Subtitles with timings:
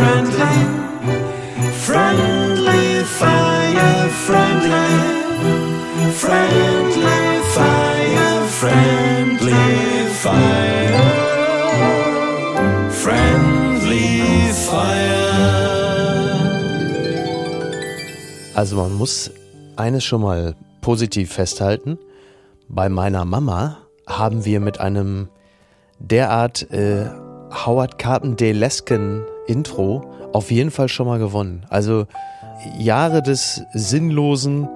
[0.00, 0.56] Friendly,
[1.86, 4.92] friendly fire, friendly,
[6.22, 7.20] friendly
[7.54, 9.66] fire, friendly
[10.24, 11.04] fire,
[13.02, 14.08] friendly
[14.66, 15.10] fire.
[18.54, 19.30] Also man muss
[19.76, 21.98] eines schon mal positiv festhalten.
[22.68, 25.28] Bei meiner Mama haben wir mit einem
[25.98, 27.10] derart äh,
[27.66, 30.02] Howard Carpendale-lesken Intro
[30.32, 31.64] auf jeden Fall schon mal gewonnen.
[31.68, 32.06] Also
[32.78, 34.68] Jahre des sinnlosen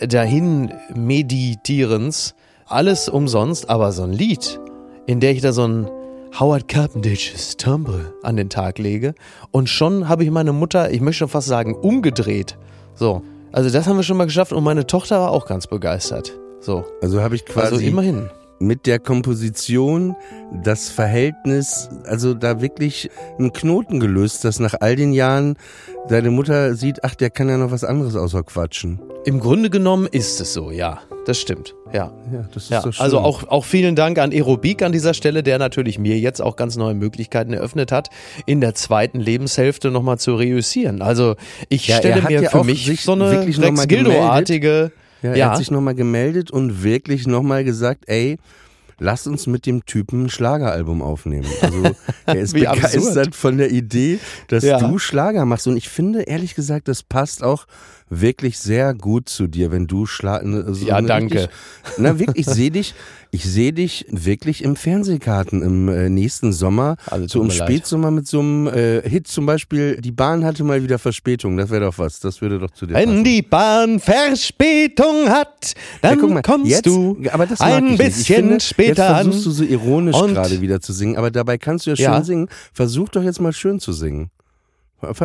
[0.00, 2.34] dahin meditierens,
[2.66, 4.58] alles umsonst, aber so ein Lied,
[5.06, 5.90] in der ich da so ein
[6.38, 9.14] Howard Carpendale's Timbre an den Tag lege
[9.52, 12.58] und schon habe ich meine Mutter, ich möchte schon fast sagen, umgedreht.
[12.94, 16.32] So, also das haben wir schon mal geschafft und meine Tochter war auch ganz begeistert.
[16.60, 18.30] So, Also habe ich quasi also immerhin.
[18.64, 20.16] Mit der Komposition
[20.62, 25.56] das Verhältnis, also da wirklich einen Knoten gelöst, dass nach all den Jahren
[26.08, 29.00] deine Mutter sieht, ach, der kann ja noch was anderes außer quatschen.
[29.24, 31.00] Im Grunde genommen ist es so, ja.
[31.26, 32.12] Das stimmt, ja.
[32.30, 33.02] Ja, das ist Ja, doch schön.
[33.02, 36.56] also auch, auch vielen Dank an Aerobik an dieser Stelle, der natürlich mir jetzt auch
[36.56, 38.10] ganz neue Möglichkeiten eröffnet hat,
[38.44, 41.00] in der zweiten Lebenshälfte nochmal zu reüssieren.
[41.00, 41.36] Also
[41.70, 44.92] ich Ja, stelle mir ja für mich so eine Rex Gildo-artige.
[45.24, 48.38] Ja, er hat sich nochmal gemeldet und wirklich nochmal gesagt, ey,
[49.00, 51.46] lass uns mit dem Typen ein Schlageralbum aufnehmen.
[51.62, 51.82] Also
[52.26, 53.34] er ist begeistert absurd.
[53.34, 54.18] von der Idee,
[54.48, 54.78] dass Ja.
[54.78, 55.66] du Schlager machst.
[55.66, 57.66] Und ich finde, ehrlich gesagt, das passt auch
[58.10, 60.72] wirklich sehr gut zu dir, wenn du Schlager.
[60.74, 61.34] So Ja, danke.
[61.34, 61.50] Richtig,
[61.98, 62.94] na wirklich, ich sehe dich,
[63.30, 67.68] ich sehe dich wirklich im Fernsehkarten im äh, nächsten Sommer, Also, so im mir leid.
[67.68, 70.00] Spätsommer mit so einem äh, Hit zum Beispiel.
[70.00, 71.56] Die Bahn hatte mal wieder Verspätung.
[71.56, 72.20] Das wäre doch was.
[72.20, 73.08] Das würde doch zu dir passen.
[73.08, 78.24] Wenn die Bahn Verspätung hat, dann Ja, mal, kommst jetzt, du aber das ein bisschen
[78.36, 79.24] finde, später jetzt an.
[79.24, 82.22] versuchst du so ironisch gerade wieder zu singen, aber dabei kannst du ja schön Ja.
[82.22, 82.48] singen.
[82.72, 84.30] Versuch doch jetzt mal schön zu singen.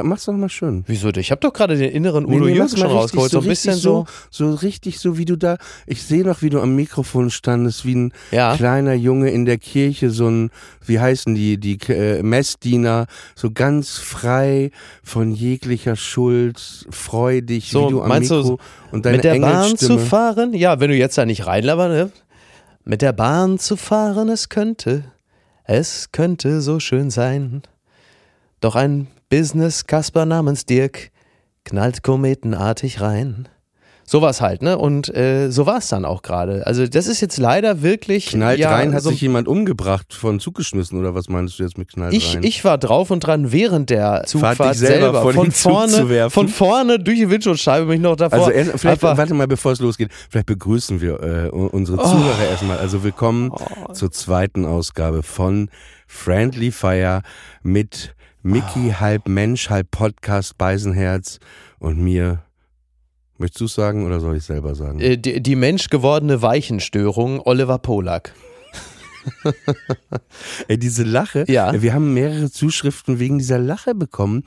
[0.03, 0.83] Mach's doch mal schön.
[0.87, 1.09] Wieso?
[1.09, 3.39] Ich habe doch gerade den inneren Nee, Udo nee, Jürgens mach's mal schon rausgeholt, so
[3.39, 4.05] ein bisschen richtig so.
[4.29, 4.51] so.
[4.53, 5.57] richtig so, wie du da,
[5.87, 8.55] ich sehe noch, wie du am Mikrofon standest, wie ein Ja.
[8.55, 10.49] kleiner Junge in der Kirche, so ein,
[10.85, 14.71] wie heißen die, die äh, Messdiener, so ganz frei
[15.03, 18.59] von jeglicher Schuld, freudig, So, wie du am meinst du, Mikro
[18.91, 20.53] und deine mit der Bahn zu fahren?
[20.53, 22.11] Ja, wenn du jetzt da nicht reinlaberst, ne?
[22.85, 25.03] Mit der Bahn zu fahren, es könnte,
[25.63, 27.61] es könnte so schön sein.
[28.61, 31.11] Doch ein Business-Kasper namens Dirk
[31.65, 33.47] knallt kometenartig rein.
[34.03, 34.75] Sowas halt, ne?
[34.75, 36.65] Und äh, so war es dann auch gerade.
[36.65, 38.25] Also, das ist jetzt leider wirklich.
[38.29, 41.63] Knallt ja, rein, hat so sich jemand umgebracht, von Zug geschmissen oder was meinst du
[41.63, 42.43] jetzt mit knallt ich, rein?
[42.43, 46.33] ich war drauf und dran während der Zugfahrt dich selber selber, von vorne, zu werfen?
[46.33, 48.39] von vorne durch die Windschutzscheibe bin ich noch davor.
[48.39, 52.03] also erst, vielleicht, einfach- warte mal, bevor es losgeht, vielleicht begrüßen wir äh, unsere Oh.
[52.03, 52.79] Zuhörer erstmal.
[52.79, 53.51] Also willkommen
[53.93, 55.69] zur zweiten Ausgabe von
[56.07, 57.21] Friendly Fire
[57.61, 58.99] mit Mickey, Oh.
[58.99, 61.39] halb Mensch, halb Podcast, Beisenherz
[61.79, 62.43] und mir.
[63.37, 64.99] Möchtest du es sagen oder soll ich selber sagen?
[64.99, 68.33] Äh, die, die menschgewordene Weichenstörung Oliver Polak.
[70.67, 71.79] Ey, diese Lache, Ja.
[71.81, 74.43] wir haben mehrere Zuschriften wegen dieser Lache bekommen.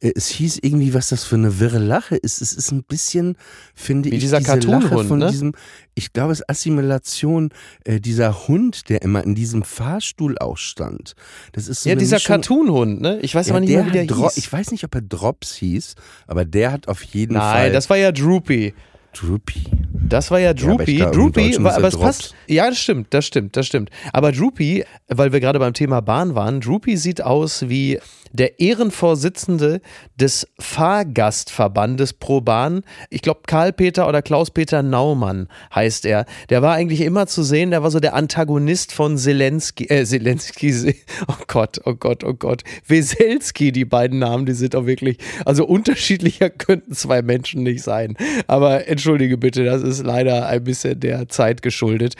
[0.00, 2.40] Äh, Es hieß irgendwie, was das für eine wirre Lache ist.
[2.42, 3.36] Es ist ein bisschen,
[3.74, 5.30] finde Wie ich, dieser diese Lache von ne?
[5.30, 5.52] diesem,
[5.94, 7.50] ich glaube, es ist Assimilation,
[7.84, 11.14] äh, dieser Hund, der immer in diesem Fahrstuhl auch stand.
[11.52, 13.18] Das ist so Ja, dieser Cartoon-Hund, ne?
[13.22, 14.36] Ich weiß Ja, aber nicht mehr, wie der Dro- hieß.
[14.36, 15.94] Ich weiß nicht, ob er Drops hieß,
[16.26, 18.74] aber der hat auf jeden Nein, Fall das war ja Droopy.
[19.14, 19.64] Droopy.
[20.12, 20.98] Das war ja Ja, Droopy.
[20.98, 22.34] im Droopy, war, aber er es passt.
[22.46, 23.88] Ja, das stimmt, das stimmt, das stimmt.
[24.12, 27.98] Aber Droopy, weil wir gerade beim Thema Bahn waren, Droopy sieht aus wie
[28.32, 29.80] der Ehrenvorsitzende
[30.18, 32.82] des Fahrgastverbandes Pro Bahn.
[33.10, 36.24] Ich glaube, Karl-Peter oder Klaus-Peter Naumann heißt er.
[36.48, 40.96] Der war eigentlich immer zu sehen, der war so der Antagonist von Zelensky, äh, Zelensky,
[41.28, 42.62] oh Gott, oh Gott, oh Gott.
[42.86, 48.16] Weselski, die beiden Namen, die sind doch wirklich, also unterschiedlicher könnten zwei Menschen nicht sein.
[48.46, 52.14] Aber entschuldige bitte, das ist leider ein bisschen der Zeit geschuldet.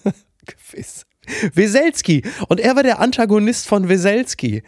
[0.46, 1.06] Gewiss.
[1.54, 2.22] Weselski.
[2.48, 4.62] Und er war der Antagonist von Weselski.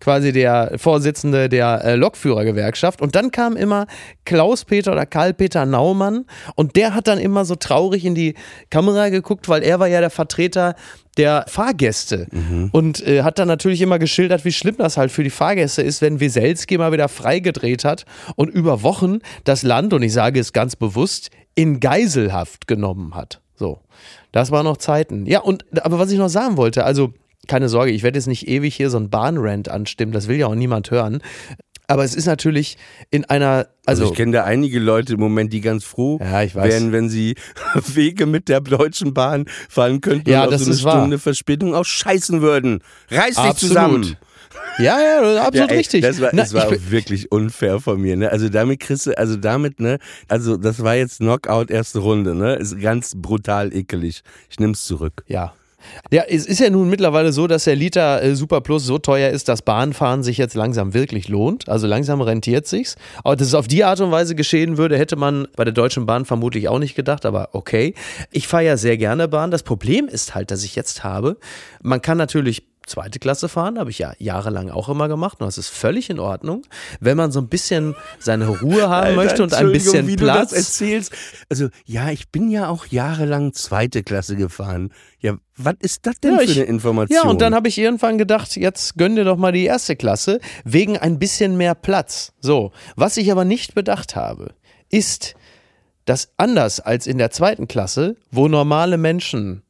[0.00, 3.00] Quasi der Vorsitzende der äh, Lokführergewerkschaft.
[3.00, 3.86] Und dann kam immer
[4.24, 6.26] Klaus-Peter oder Karl-Peter Naumann.
[6.56, 8.34] Und der hat dann immer so traurig in die
[8.68, 10.74] Kamera geguckt, weil er war ja der Vertreter
[11.18, 12.26] der Fahrgäste.
[12.72, 16.02] Und äh, hat dann natürlich immer geschildert, wie schlimm das halt für die Fahrgäste ist,
[16.02, 20.52] wenn Weselski mal wieder freigedreht hat und über Wochen das Land, und ich sage es
[20.52, 23.40] ganz bewusst, in Geiselhaft genommen hat.
[23.54, 23.80] So.
[24.32, 25.26] Das waren noch Zeiten.
[25.26, 27.12] Ja, und aber was ich noch sagen wollte, also
[27.48, 30.46] keine Sorge, ich werde jetzt nicht ewig hier so ein Bahnrant anstimmen, das will ja
[30.46, 31.22] auch niemand hören.
[31.88, 32.78] Aber es ist natürlich
[33.10, 36.54] in einer, Also, also, ich kenne da einige Leute im Moment, die ganz froh Ja,
[36.54, 37.34] wären, wenn sie
[37.74, 41.00] Wege mit der Deutschen Bahn fahren könnten Ja, und auf das so eine ist wahr.
[41.00, 42.82] Stunde Verspätung auch scheißen würden.
[43.10, 43.58] Reiß dich Absolut.
[43.58, 44.16] zusammen.
[44.78, 46.02] Ja, ja, absolut Ja, ey, richtig.
[46.02, 48.16] Das war, Na, das war wirklich unfair von mir.
[48.16, 48.30] Ne?
[48.30, 52.54] Also damit kriegst du, also damit, ne, also das war jetzt Knockout erste Runde, ne?
[52.54, 54.22] Ist ganz brutal ekelig.
[54.50, 55.24] Ich nehm's zurück.
[55.26, 55.52] Ja.
[56.10, 59.30] Ja, es ist ja nun mittlerweile so, dass der Liter äh, Super Plus so teuer
[59.30, 61.68] ist, dass Bahnfahren sich jetzt langsam wirklich lohnt.
[61.68, 62.96] Also langsam rentiert sich's.
[63.24, 66.06] Aber dass es auf die Art und Weise geschehen würde, hätte man bei der Deutschen
[66.06, 67.94] Bahn vermutlich auch nicht gedacht, aber okay.
[68.30, 69.50] Ich fahre ja sehr gerne Bahn.
[69.50, 71.36] Das Problem ist halt, dass ich jetzt habe,
[71.82, 75.58] man kann natürlich zweite Klasse fahren, habe ich ja jahrelang auch immer gemacht und das
[75.58, 76.62] ist völlig in Ordnung.
[77.00, 80.50] Wenn man so ein bisschen seine Ruhe haben möchte und ein bisschen wie Platz.
[80.50, 81.12] du das erzählst.
[81.48, 84.92] Also, ja, ich bin ja auch jahrelang zweite Klasse gefahren.
[85.20, 87.20] Ja, was ist das denn Ja, für ich- eine Information?
[87.22, 90.40] Ja, und dann habe ich irgendwann gedacht, jetzt gönn dir doch mal die erste Klasse,
[90.64, 92.32] wegen ein bisschen mehr Platz.
[92.40, 94.54] So, was ich aber nicht bedacht habe,
[94.90, 95.34] ist,
[96.04, 99.62] dass anders als in der zweiten Klasse, wo normale Menschen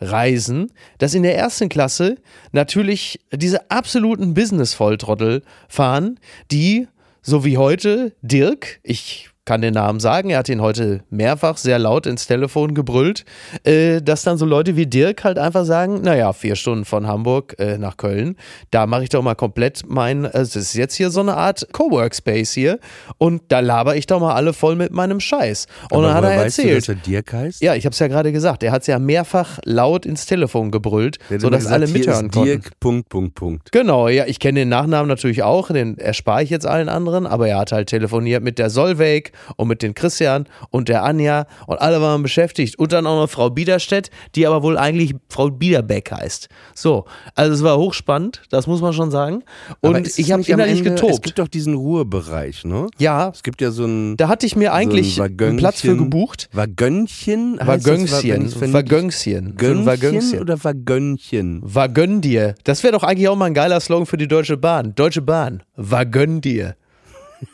[0.00, 2.16] reisen, dass in der ersten Klasse
[2.52, 6.18] natürlich diese absoluten Business-Volltrottel fahren,
[6.50, 6.88] die,
[7.22, 11.80] so wie heute, Dirk, ich kann den Namen sagen, er hat ihn heute mehrfach sehr
[11.80, 13.24] laut ins Telefon gebrüllt,
[13.64, 17.56] äh, dass dann so Leute wie Dirk halt einfach sagen, naja, vier Stunden von Hamburg
[17.58, 18.36] äh, nach Köln,
[18.70, 21.66] da mache ich doch mal komplett mein, äh, das ist jetzt hier so eine Art
[21.72, 22.78] Coworkspace hier
[23.18, 25.66] und da laber ich doch mal alle voll mit meinem Scheiß.
[25.90, 27.60] Und Aber dann hat er erzählt, Du, dass er Dirk heißt?
[27.60, 28.62] ja, ich habe es ja gerade gesagt.
[28.62, 32.46] Er hat es ja mehrfach laut ins Telefon gebrüllt, immer sodass gesagt, alle mithören konnten.
[32.46, 33.72] Dirk, Punkt, Punkt, Punkt.
[33.72, 37.48] Genau, ja, ich kenne den Nachnamen natürlich auch, den erspare ich jetzt allen anderen, aber
[37.48, 41.80] er hat halt telefoniert mit der Solveig und mit den Christian und der Anja und
[41.80, 46.10] alle waren beschäftigt und dann auch noch Frau Biederstedt, die aber wohl eigentlich Frau Biederbeck
[46.12, 46.48] heißt.
[46.74, 47.04] So,
[47.34, 49.42] also es war hochspannend, das muss man schon sagen.
[49.80, 51.22] Und es ich habe innerlich Ende- Es getobt.
[51.22, 52.86] gibt doch diesen Ruhebereich, ne?
[52.98, 55.80] Ja, Es gibt ja so ein da hatte ich mir eigentlich so ein einen Platz
[55.80, 56.48] für gebucht.
[56.52, 57.58] Wagönchen.
[57.62, 60.40] Wagönchen, Wagönchen, Wagönchen.
[60.40, 61.60] oder Wagönchen?
[61.62, 62.54] Wagönn dir.
[62.64, 64.94] Das wäre doch eigentlich auch mal ein geiler Slogan für die Deutsche Bahn.
[64.94, 65.62] Deutsche Bahn.
[65.76, 66.74] Wagönn dir.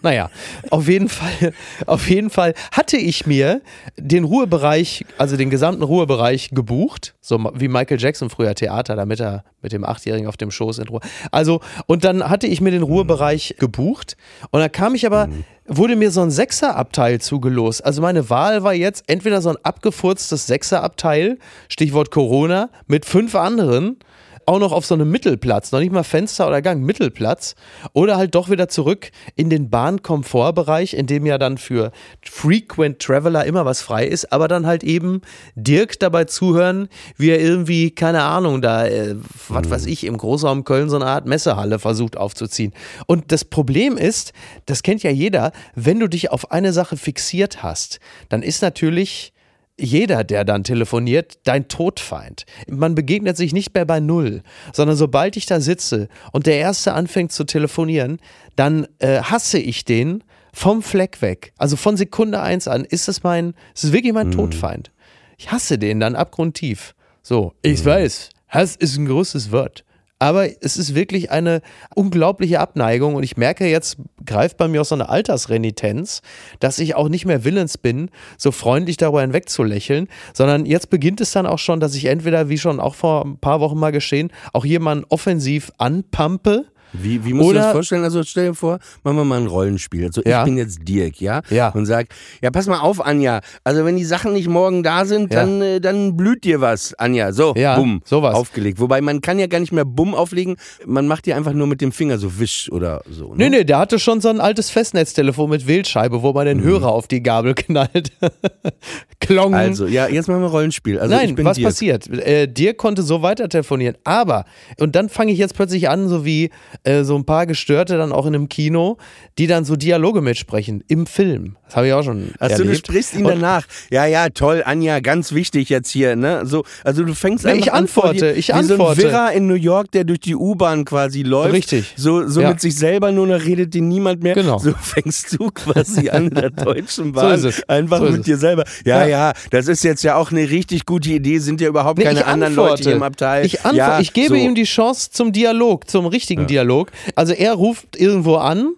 [0.02, 0.30] Naja,
[0.70, 1.52] auf jeden Fall,
[1.86, 3.60] auf jeden Fall hatte ich mir
[3.96, 9.44] den Ruhebereich, also den gesamten Ruhebereich gebucht, so wie Michael Jackson früher Theater, damit er
[9.62, 11.00] mit dem Achtjährigen auf dem Schoß in Ruhe.
[11.30, 14.16] Also, und dann hatte ich mir den Ruhebereich gebucht
[14.50, 15.28] und dann kam ich aber,
[15.66, 17.84] wurde mir so ein Sechserabteil zugelost.
[17.84, 21.38] Also meine Wahl war jetzt entweder so ein abgefurztes Sechserabteil,
[21.68, 23.98] Stichwort Corona, mit fünf anderen
[24.46, 27.56] auch noch auf so einem Mittelplatz, noch nicht mal Fenster oder Gang, Mittelplatz.
[27.92, 31.90] Oder halt doch wieder zurück in den Bahnkomfortbereich, in dem ja dann für
[32.22, 35.20] Frequent Traveler immer was frei ist, aber dann halt eben
[35.56, 39.16] Dirk dabei zuhören, wie er irgendwie, keine Ahnung, da, äh,
[39.48, 42.72] was weiß ich, im Großraum Köln so eine Art Messehalle versucht aufzuziehen.
[43.06, 44.32] Und das Problem ist,
[44.66, 49.32] das kennt ja jeder, wenn du dich auf eine Sache fixiert hast, dann ist natürlich
[49.78, 52.46] jeder, der dann telefoniert, dein Todfeind.
[52.68, 54.42] Man begegnet sich nicht mehr bei Null,
[54.72, 58.18] sondern sobald ich da sitze und der Erste anfängt zu telefonieren,
[58.56, 61.52] dann äh, hasse ich den vom Fleck weg.
[61.58, 64.90] Also von Sekunde eins an ist es mein, es ist wirklich mein Todfeind.
[65.36, 66.94] Ich hasse den dann abgrundtief.
[67.22, 69.84] So, ich weiß, Hass ist ein großes Wort.
[70.18, 71.60] Aber es ist wirklich eine
[71.94, 76.22] unglaubliche Abneigung und ich merke jetzt, greift bei mir auch so eine Altersrenitenz,
[76.58, 81.32] dass ich auch nicht mehr willens bin, so freundlich darüber hinwegzulächeln, sondern jetzt beginnt es
[81.32, 84.32] dann auch schon, dass ich entweder, wie schon auch vor ein paar Wochen mal geschehen,
[84.54, 86.64] auch jemanden offensiv anpampe
[87.02, 88.04] Wie, wie musst du Oder- das vorstellen?
[88.04, 90.04] Also stell dir vor, machen wir mal ein Rollenspiel.
[90.06, 90.40] Also Ja.
[90.40, 91.42] ich bin jetzt Dirk, ja?
[91.50, 91.70] Ja.
[91.70, 92.08] Und sag,
[92.42, 93.40] ja, pass mal auf, Anja.
[93.64, 95.40] Also wenn die Sachen nicht morgen da sind, Ja.
[95.40, 97.32] dann, äh, dann blüht dir was, Anja.
[97.32, 98.34] So, Ja, bumm, sowas.
[98.34, 98.80] aufgelegt.
[98.80, 100.56] Wobei man kann ja gar nicht mehr bumm auflegen.
[100.84, 103.34] Man macht ja einfach nur mit dem Finger so wisch oder so.
[103.34, 103.58] Nee, Ne?
[103.58, 107.06] nee, der hatte schon so ein altes Festnetztelefon mit Wählscheibe, wo man den Hörer auf
[107.08, 108.12] die Gabel knallt.
[109.20, 109.54] Klong.
[109.54, 110.98] Also, ja, jetzt machen wir Rollenspiel.
[110.98, 111.68] Also ich Nein, was Dirk.
[111.68, 112.08] passiert?
[112.08, 114.44] Äh, Dirk konnte so weiter telefonieren, aber,
[114.78, 116.50] und dann fange ich jetzt plötzlich an, so wie
[116.86, 118.96] äh, so ein paar Gestörte dann auch in einem Kino,
[119.38, 121.56] die dann so Dialoge mitsprechen im Film.
[121.66, 122.78] Das habe ich auch schon du erlebt.
[122.78, 123.66] sprichst ihn danach.
[123.90, 126.46] Ja, ja, toll, Anja, ganz wichtig jetzt hier, ne?
[126.46, 129.00] So, also du fängst Nee, einfach ich an antworte, dir, ich wie antworte.
[129.00, 131.52] so ein Wirrer in New York, der durch die U-Bahn quasi läuft.
[131.54, 131.92] Richtig.
[131.96, 132.50] So, so Ja.
[132.50, 134.34] mit sich selber nur noch redet den niemand mehr.
[134.34, 134.58] Genau.
[134.58, 137.34] So fängst du quasi an in der deutschen Bahn.
[137.34, 137.68] ist es.
[137.68, 138.26] Einfach So mit es.
[138.26, 138.64] dir selber.
[138.84, 139.32] Ja, ja, Ja.
[139.50, 141.38] das ist jetzt ja auch eine richtig gute Idee.
[141.38, 142.70] Sind ja überhaupt Nee, keine anderen antworte.
[142.70, 143.44] Leute hier im Abteil.
[143.44, 144.34] Ich, antwo- ja, ich gebe so.
[144.36, 146.75] ihm die Chance zum Dialog, zum richtigen Dialog.
[147.14, 148.74] Also er ruft irgendwo an.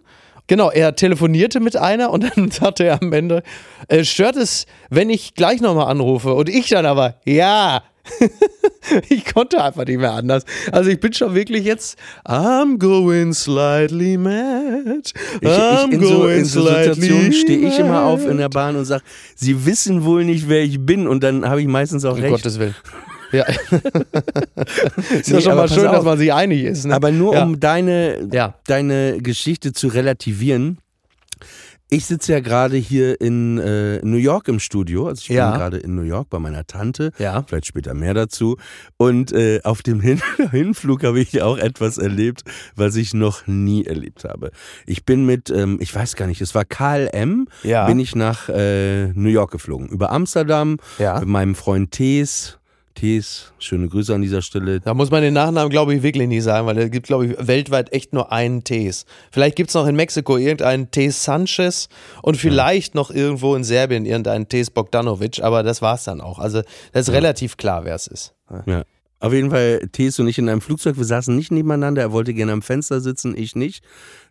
[0.46, 3.42] Genau, er telefonierte mit einer und dann sagte er am Ende,
[3.88, 6.34] äh, stört es, wenn ich gleich nochmal anrufe?
[6.34, 7.82] Und ich dann aber, ja.
[9.10, 10.44] ich konnte einfach nicht mehr anders.
[10.72, 15.12] Also ich bin schon wirklich jetzt, I'm going slightly mad.
[15.40, 18.76] Ich, ich, I'm in so, in so Situationen stehe ich immer auf in der Bahn
[18.76, 19.02] und sage,
[19.34, 21.06] sie wissen wohl nicht, wer ich bin.
[21.06, 22.32] Und dann habe ich meistens auch Um recht.
[22.32, 22.74] Gottes Willen.
[23.32, 23.44] Ja.
[25.10, 25.96] ist Nee, ja schon mal schön, auf.
[25.96, 26.86] dass man sich einig ist.
[26.86, 26.94] Ne?
[26.94, 27.42] Aber nur ja.
[27.42, 28.54] um deine, Ja.
[28.66, 30.78] deine Geschichte zu relativieren.
[31.90, 35.06] Ich sitze ja gerade hier in äh, New York im Studio.
[35.08, 35.50] Also ich Ja.
[35.52, 37.12] bin gerade in New York bei meiner Tante.
[37.18, 37.42] Ja.
[37.46, 38.58] Vielleicht später mehr dazu.
[38.98, 40.20] Und äh, auf dem Hin
[40.50, 42.42] Hinflug habe ich auch etwas erlebt,
[42.76, 44.50] was ich noch nie erlebt habe.
[44.84, 47.86] Ich bin mit, ähm, ich weiß gar nicht, es war KLM, Ja.
[47.86, 49.88] bin ich nach äh, New York geflogen.
[49.88, 51.18] Über Amsterdam Ja.
[51.20, 52.58] mit meinem Freund Tees.
[52.98, 54.80] Tees, schöne Grüße an dieser Stelle.
[54.80, 57.46] Da muss man den Nachnamen, glaube ich, wirklich nicht sagen, weil es gibt, glaube ich,
[57.46, 59.06] weltweit echt nur einen Tees.
[59.30, 61.88] Vielleicht gibt es noch in Mexiko irgendeinen Tees Sanchez
[62.22, 66.40] und vielleicht noch irgendwo in Serbien irgendeinen Tees Bogdanovic, aber das war's dann auch.
[66.40, 66.62] Also
[66.92, 68.34] das ist relativ klar, wer es ist.
[68.66, 68.82] Ja.
[69.20, 72.34] Auf jeden Fall, Tees und ich in einem Flugzeug, wir saßen nicht nebeneinander, er wollte
[72.34, 73.82] gerne am Fenster sitzen, ich nicht.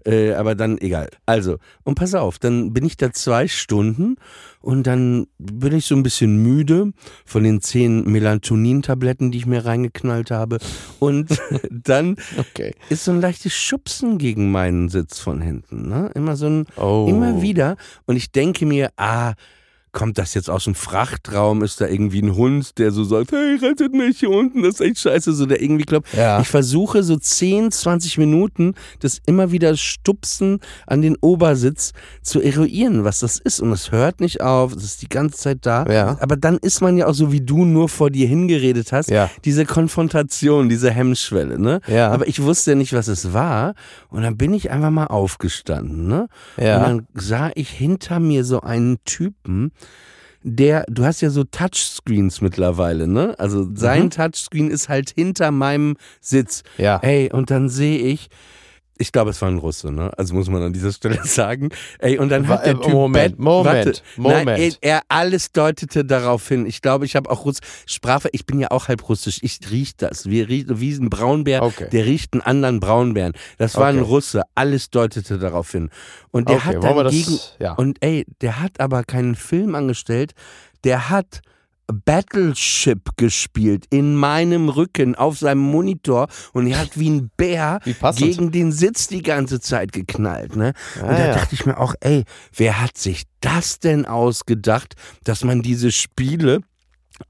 [0.05, 1.09] Äh, aber dann egal.
[1.25, 4.15] Also, und pass auf, dann bin ich da zwei Stunden
[4.61, 6.93] und dann bin ich so ein bisschen müde
[7.25, 10.59] von den zehn Melatonin-Tabletten, die ich mir reingeknallt habe.
[10.99, 11.37] Und
[11.69, 12.73] dann Okay.
[12.89, 15.89] ist so ein leichtes Schubsen gegen meinen Sitz von hinten.
[15.89, 16.11] Ne?
[16.15, 17.07] Immer so ein, Oh.
[17.09, 17.75] immer wieder.
[18.05, 19.33] Und ich denke mir, ah,
[19.97, 21.63] kommt das jetzt aus dem Frachtraum?
[21.63, 24.81] Ist da irgendwie ein Hund, der so sagt, hey, rettet mich hier unten, das ist
[24.81, 26.13] echt scheiße, so der irgendwie klopft.
[26.13, 26.39] Ja.
[26.39, 33.05] Ich versuche so 10, 20 Minuten das immer wieder Stupsen an den Obersitz zu eruieren,
[33.05, 33.59] was das ist.
[33.59, 35.87] Und es hört nicht auf, es ist die ganze Zeit da.
[35.91, 36.17] Ja.
[36.19, 39.31] Aber dann ist man ja auch so, wie du nur vor dir hingeredet hast, Ja.
[39.45, 41.57] diese Konfrontation, diese Hemmschwelle.
[41.57, 41.81] Ne?
[41.87, 42.11] Ja.
[42.11, 43.73] Aber ich wusste ja nicht, was es war.
[44.09, 46.07] Und dann bin ich einfach mal aufgestanden.
[46.07, 46.27] Ne?
[46.57, 46.77] Ja.
[46.77, 49.71] Und dann sah ich hinter mir so einen Typen,
[50.43, 53.35] der, du hast ja so Touchscreens mittlerweile, ne?
[53.37, 54.09] Also sein Mhm.
[54.11, 56.63] Touchscreen ist halt hinter meinem Sitz.
[56.77, 56.99] Ja.
[57.01, 58.29] Ey, und dann sehe ich,
[58.99, 60.11] ich glaube, es war ein Russe, ne?
[60.17, 61.69] Also muss man an dieser Stelle sagen.
[61.99, 64.45] Ey, und dann hat der Typ Moment, Moment, warte, Moment.
[64.45, 66.65] Nein, ey, er alles deutete darauf hin.
[66.65, 69.39] Ich glaube, ich habe auch Russ Sprache, ich bin ja auch halb russisch.
[69.41, 70.25] Ich riech das.
[70.29, 71.89] Wir riechen wie ein Braunbär, Okay.
[71.91, 73.33] der riecht einen anderen Braunbären.
[73.57, 74.07] Das war ein Okay.
[74.09, 74.41] Russe.
[74.55, 75.89] Alles deutete darauf hin.
[76.31, 77.73] Und der Okay, hat dann das- gegen ja.
[77.73, 80.33] und ey, der hat aber keinen Film angestellt.
[80.83, 81.41] Der hat
[81.87, 87.95] Battleship gespielt in meinem Rücken auf seinem Monitor und er hat wie ein Bär Wie
[88.15, 90.55] gegen den Sitz die ganze Zeit geknallt.
[90.55, 90.73] Ne?
[91.01, 91.33] Und Ah, da ja.
[91.35, 92.23] dachte ich mir auch, ey,
[92.55, 96.61] wer hat sich das denn ausgedacht, dass man diese Spiele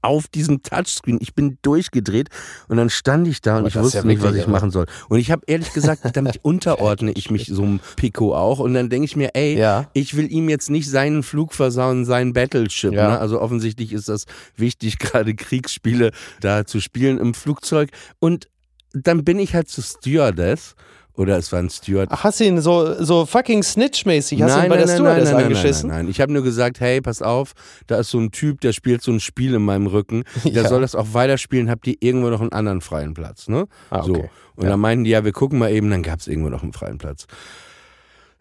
[0.02, 2.28] auf diesem Touchscreen, ich bin durchgedreht
[2.68, 4.50] und dann stand ich da und Aber ich wusste ja nicht, was ich irre.
[4.50, 4.86] machen soll.
[5.08, 8.90] Und ich habe ehrlich gesagt, damit unterordne ich mich so einem Pico auch und dann
[8.90, 9.90] denke ich mir, ey, Ja.
[9.94, 12.92] ich will ihm jetzt nicht seinen Flug versauen, sein Battleship.
[12.92, 13.10] Ja.
[13.12, 13.18] Ne?
[13.18, 14.24] Also offensichtlich ist das
[14.56, 17.90] wichtig, gerade Kriegsspiele da zu spielen im Flugzeug.
[18.18, 18.48] Und
[18.92, 20.74] dann bin ich halt zu Stewardess.
[21.18, 22.10] Oder es war ein Steward.
[22.12, 25.42] Ach, hast du ihn so, so fucking snitch-mäßig, hast du ihn bei der Stewardess nein,
[25.42, 25.88] angeschissen?
[25.88, 26.10] Nein, nein, nein.
[26.12, 27.54] Ich habe nur gesagt, hey, pass auf,
[27.88, 30.22] da ist so ein Typ, der spielt so ein Spiel in meinem Rücken.
[30.44, 30.68] Der Ja.
[30.68, 33.66] soll das auch weiterspielen, habt ihr irgendwo noch einen anderen freien Platz, ne?
[33.90, 34.12] Ah, So.
[34.14, 34.30] okay.
[34.54, 34.70] Und Ja.
[34.70, 36.98] dann meinten die, ja, wir gucken mal eben, dann gab es irgendwo noch einen freien
[36.98, 37.26] Platz.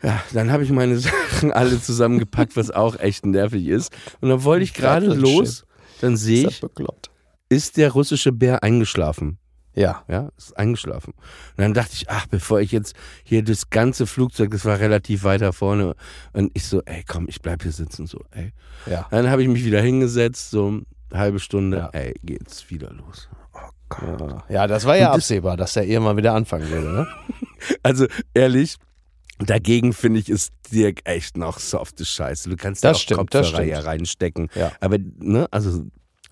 [0.04, 3.92] Ja, dann habe ich meine Sachen alle zusammengepackt, was auch echt nervig ist.
[4.22, 5.66] Und dann wollte ich gerade los,
[6.00, 6.62] dann sehe ich,
[7.50, 9.40] ist der russische Bär eingeschlafen.
[9.78, 10.04] Ja.
[10.08, 11.14] Ja, ist eingeschlafen.
[11.14, 15.24] Und dann dachte ich, ach, bevor ich jetzt hier das ganze Flugzeug, das war relativ
[15.24, 15.96] weiter vorne,
[16.34, 18.54] und ich so, ey, komm, ich bleib hier sitzen, so, ey.
[18.88, 19.06] Ja.
[19.12, 20.68] Dann habe ich mich wieder hingesetzt, so
[21.12, 21.90] eine halbe Stunde, Ja.
[21.90, 23.30] ey, geht's wieder los.
[23.54, 24.44] Oh Gott.
[24.50, 27.08] Ja, das war ja das- absehbar, dass der irgendwann wieder anfangen würde, ne?
[27.84, 28.78] Also ehrlich,
[29.40, 32.50] dagegen finde ich, ist Dirk echt noch softe Scheiße.
[32.50, 34.50] Du kannst da Das auch stimmt, Kopfhörer reinstecken.
[34.56, 34.72] Ja.
[34.80, 35.86] Aber, ne, also,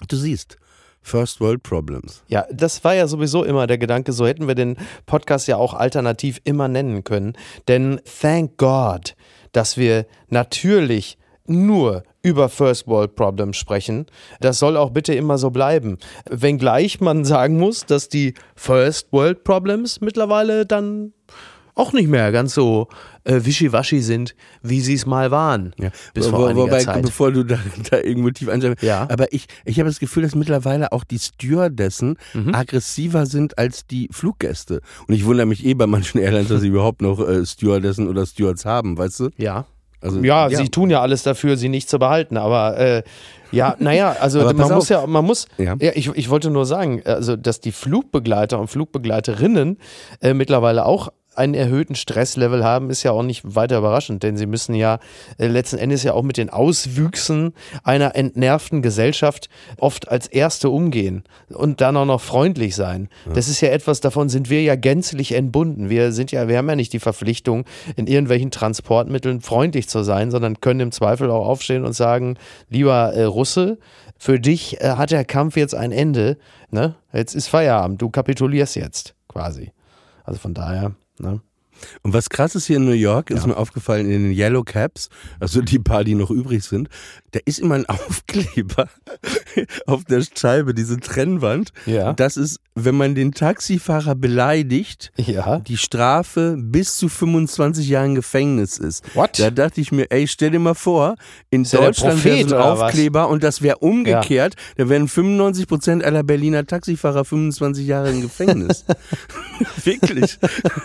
[0.07, 0.57] du siehst,
[1.05, 2.24] First World Problems.
[2.27, 5.75] Ja, das war ja sowieso immer der Gedanke, so hätten wir den Podcast ja auch
[5.75, 7.33] alternativ immer nennen können.
[7.67, 9.15] Denn thank God,
[9.51, 14.07] dass wir natürlich nur über First World Problems sprechen.
[14.39, 16.00] Das soll auch bitte immer so bleiben.
[16.27, 21.13] Wenngleich man sagen muss, dass die First World Problems mittlerweile dann
[21.75, 22.88] auch nicht mehr ganz so
[23.25, 25.74] äh, wischiwaschi sind, wie sie es mal waren.
[25.77, 25.89] Ja.
[26.13, 27.01] Bis vor wo- einiger Wobei, Zeit.
[27.01, 27.60] bevor du da,
[27.91, 29.08] da irgendwo tief einsteigst, Ja.
[29.10, 32.55] aber ich, ich habe das Gefühl, dass mittlerweile auch die Stewardessen Mhm.
[32.55, 34.82] aggressiver sind als die Fluggäste.
[35.08, 38.25] Und ich wundere mich eh bei manchen Airlines, dass sie überhaupt noch äh, Stewardessen oder
[38.25, 39.29] Stewards haben, weißt du?
[39.38, 39.65] Ja.
[40.01, 42.38] Also, Ja, sie tun ja alles dafür, sie nicht zu behalten.
[42.38, 43.03] Aber äh,
[43.51, 44.89] ja, naja, also man pass muss auf.
[44.89, 45.75] ja, man muss, Ja.
[45.79, 49.77] ja, ich, ich wollte nur sagen, also dass die Flugbegleiter und Flugbegleiterinnen
[50.22, 54.46] äh, mittlerweile auch einen erhöhten Stresslevel haben, ist ja auch nicht weiter überraschend, denn sie
[54.46, 55.00] müssen ja
[55.38, 61.24] äh, letzten Endes ja auch mit den Auswüchsen einer entnervten Gesellschaft oft als Erste umgehen
[61.50, 63.10] und dann auch noch freundlich sein.
[63.34, 65.89] Das ist ja etwas, davon sind wir ja gänzlich entbunden.
[65.89, 67.65] Wir sind ja, wir haben ja nicht die Verpflichtung,
[67.96, 72.38] in irgendwelchen Transportmitteln freundlich zu sein, sondern können im Zweifel auch aufstehen und sagen,
[72.70, 73.77] lieber äh, Russe,
[74.18, 76.38] für dich äh, hat der Kampf jetzt ein Ende,
[76.70, 76.96] ne?
[77.13, 79.72] Jetzt ist Feierabend, du kapitulierst jetzt quasi.
[80.24, 81.39] Also von daher, ne?
[82.03, 85.10] Und was krass ist hier in New York, ist mir aufgefallen in den Yellow Caps,
[85.39, 86.89] also die paar, die noch übrig sind,
[87.32, 88.88] da ist immer ein Aufkleber
[89.86, 91.72] auf der Scheibe, diese Trennwand.
[91.86, 92.13] Ja.
[92.13, 95.60] Das ist, wenn man den Taxifahrer beleidigt, Ja.
[95.60, 99.03] die Strafe bis zu 25 Jahren Gefängnis ist.
[99.15, 99.39] What?
[99.39, 101.15] Da dachte ich mir, ey, stell dir mal vor,
[101.50, 102.82] in Ist ja Deutschland wäre so ein oder was?
[102.82, 108.22] Aufkleber und das wäre umgekehrt, da wären 95 Prozent aller Berliner Taxifahrer 25 Jahre im
[108.22, 108.86] Gefängnis.
[109.84, 110.38] Wirklich.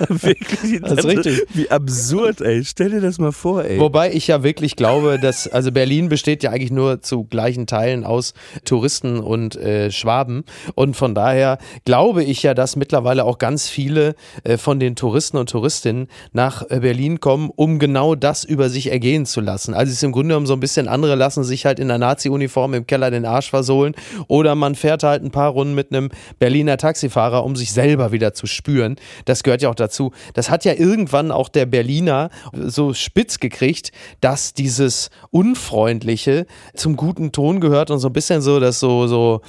[0.09, 0.80] Wirklich.
[0.91, 1.43] Das ist richtig.
[1.55, 2.65] Wie absurd, ey.
[2.65, 3.79] Stell dir das mal vor, ey.
[3.79, 8.05] Wobei ich ja wirklich glaube, dass, also Berlin besteht ja eigentlich nur zu gleichen Teilen
[8.05, 8.35] aus
[8.65, 10.45] Touristen und äh, Schwaben.
[10.75, 15.37] Und von daher glaube ich ja, dass mittlerweile auch ganz viele äh, von den Touristen
[15.37, 19.75] und Touristinnen nach äh, Berlin kommen, um genau das über sich ergehen zu lassen.
[19.75, 21.99] Also es ist im Grunde genommen so ein bisschen, andere lassen sich halt in der
[21.99, 23.95] Nazi-Uniform im Keller den Arsch versohlen
[24.29, 28.35] oder man fährt halt ein paar Runden mit einem Berliner Taxifahrer, um sich selber wieder
[28.35, 28.97] zu spüren.
[29.25, 30.13] Das gehört ja auch dazu.
[30.35, 37.33] Das hat ja irgendwann auch der Berliner so spitz gekriegt, dass dieses Unfreundliche zum guten
[37.33, 39.41] Ton gehört und so ein bisschen so, das so, so,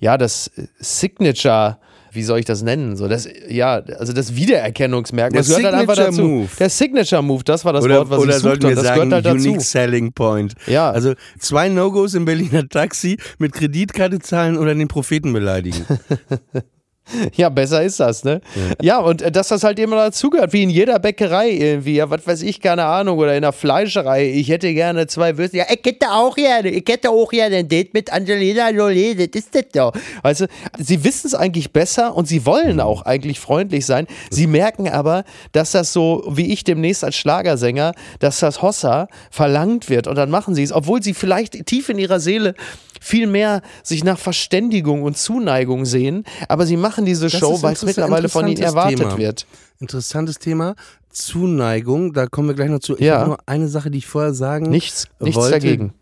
[0.00, 1.78] ja, das Signature
[2.12, 2.96] wie soll ich das nennen?
[2.96, 5.30] So das, ja, also das Wiedererkennungsmerkmal.
[5.30, 6.12] Der das gehört halt einfach dazu.
[6.12, 6.48] Signature Move.
[6.58, 8.68] Der Signature Move, das war das oder Wort, was oder ich suchte.
[8.68, 9.48] wir das sagen, gehört halt dazu.
[9.48, 10.54] Unique Selling Point.
[10.66, 10.90] Ja.
[10.90, 15.84] Also zwei No-Gos im Berliner Taxi mit Kreditkarte zahlen oder den Propheten beleidigen.
[17.36, 18.40] Ja, besser ist das, ne?
[18.80, 22.26] Ja, und äh, dass das halt immer dazugehört, wie in jeder Bäckerei irgendwie, ja, was
[22.26, 25.80] weiß ich, keine Ahnung, oder in der Fleischerei, ich hätte gerne zwei Würste, ja, ich
[25.84, 29.64] hätte auch gerne, ich hätte auch gerne ein Date mit Angelina Jolie, das ist das
[29.72, 29.92] doch.
[30.22, 30.46] Weißt du,
[30.78, 35.24] sie wissen es eigentlich besser und sie wollen auch eigentlich freundlich sein, sie merken aber,
[35.52, 40.30] dass das so, wie ich demnächst als Schlagersänger, dass das Hossa verlangt wird und dann
[40.30, 42.54] machen sie es, obwohl sie vielleicht tief in ihrer Seele
[43.00, 47.72] viel mehr sich nach Verständigung und Zuneigung sehen, aber sie machen diese Das Show, weil
[47.74, 49.18] es mittlerweile von ihnen erwartet Thema.
[49.18, 49.46] wird.
[49.80, 50.74] Interessantes Thema.
[51.10, 52.94] Zuneigung, da kommen wir gleich noch zu.
[52.94, 53.18] Ich Ja.
[53.20, 55.52] habe nur eine Sache, die ich vorher sagen Nichts, nichts wollte.
[55.52, 55.92] dagegen.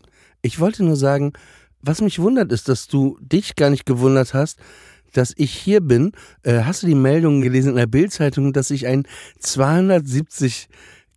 [0.41, 1.33] Ich wollte nur sagen,
[1.81, 4.59] was mich wundert, ist, dass du dich gar nicht gewundert hast,
[5.13, 6.11] dass ich hier bin.
[6.43, 9.05] Äh, hast du die Meldung gelesen in der Bildzeitung, dass ich ein
[9.39, 10.67] 270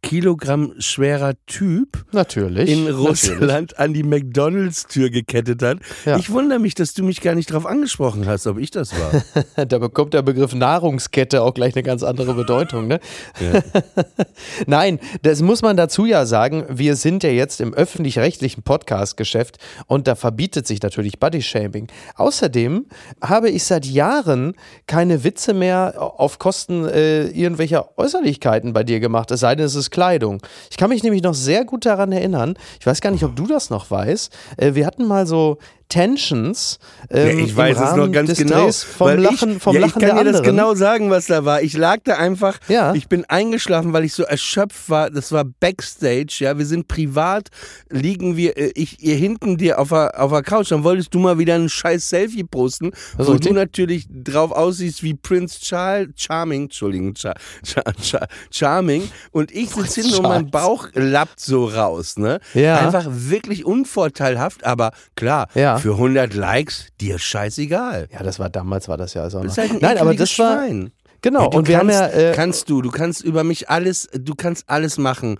[0.02, 2.68] Kilogramm schwerer Typ Natürlich.
[2.68, 3.08] in natürlich.
[3.08, 5.78] Russland an die McDonalds-Tür gekettet hat?
[6.04, 6.16] Ja.
[6.18, 9.22] Ich wundere mich, dass du mich gar nicht drauf angesprochen hast, ob ich das war.
[9.66, 12.88] Da bekommt der Begriff Nahrungskette auch gleich eine ganz andere Bedeutung.
[12.88, 13.00] Ne?
[14.66, 16.64] Nein, das muss man dazu ja sagen.
[16.68, 21.86] Wir sind ja jetzt im öffentlich-rechtlichen Podcast-Geschäft und da verbietet sich natürlich Bodyshaming.
[22.16, 22.86] Außerdem
[23.22, 24.54] habe ich seit Jahren
[24.86, 29.76] keine Witze mehr auf Kosten äh, irgendwelcher Äußerlichkeiten bei dir gemacht, es sei denn, es
[29.76, 30.42] ist Kleidung.
[30.70, 33.46] Ich kann mich nämlich noch sehr gut daran erinnern, ich weiß gar nicht, ob du
[33.46, 35.59] das noch weißt, äh, wir hatten mal so
[35.92, 36.78] Tensions.
[37.11, 38.64] Ähm, Ja, ich weiß es noch ganz genau.
[38.64, 41.44] Drehs vom Lachen, ich, vom ja, Lachen ich kann dir das genau sagen, was da
[41.44, 41.61] war.
[41.61, 42.94] Ich lag da einfach, Ja.
[42.94, 45.11] ich bin eingeschlafen, weil ich so erschöpft war.
[45.11, 46.57] Das war Backstage, ja.
[46.57, 47.48] Wir sind privat,
[47.90, 50.70] liegen wir, äh, ich, ihr hinten dir auf der, auf der Couch.
[50.72, 55.02] Dann wolltest du mal wieder ein scheiß Selfie posten, ist wo du natürlich drauf aussiehst
[55.02, 59.11] wie Prince Charles, Charming, Entschuldigung, Char, Char, Char, Charming.
[59.31, 60.50] Und ich sitze hinten und mein.
[60.50, 62.40] Bauch lappt so raus, ne?
[62.55, 62.78] Ja.
[62.78, 65.81] Einfach wirklich unvorteilhaft, aber klar, Ja.
[65.82, 68.08] Für 100 Likes, dir scheißegal.
[68.12, 69.42] Ja, das war damals war das ja so.
[69.42, 69.64] Das noch.
[69.64, 70.92] ist halt ein Nein, aber das war Schwein.
[71.22, 74.34] Genau, Ja, und wir haben ja, äh, kannst du, du kannst über mich alles, du
[74.36, 75.38] kannst alles machen.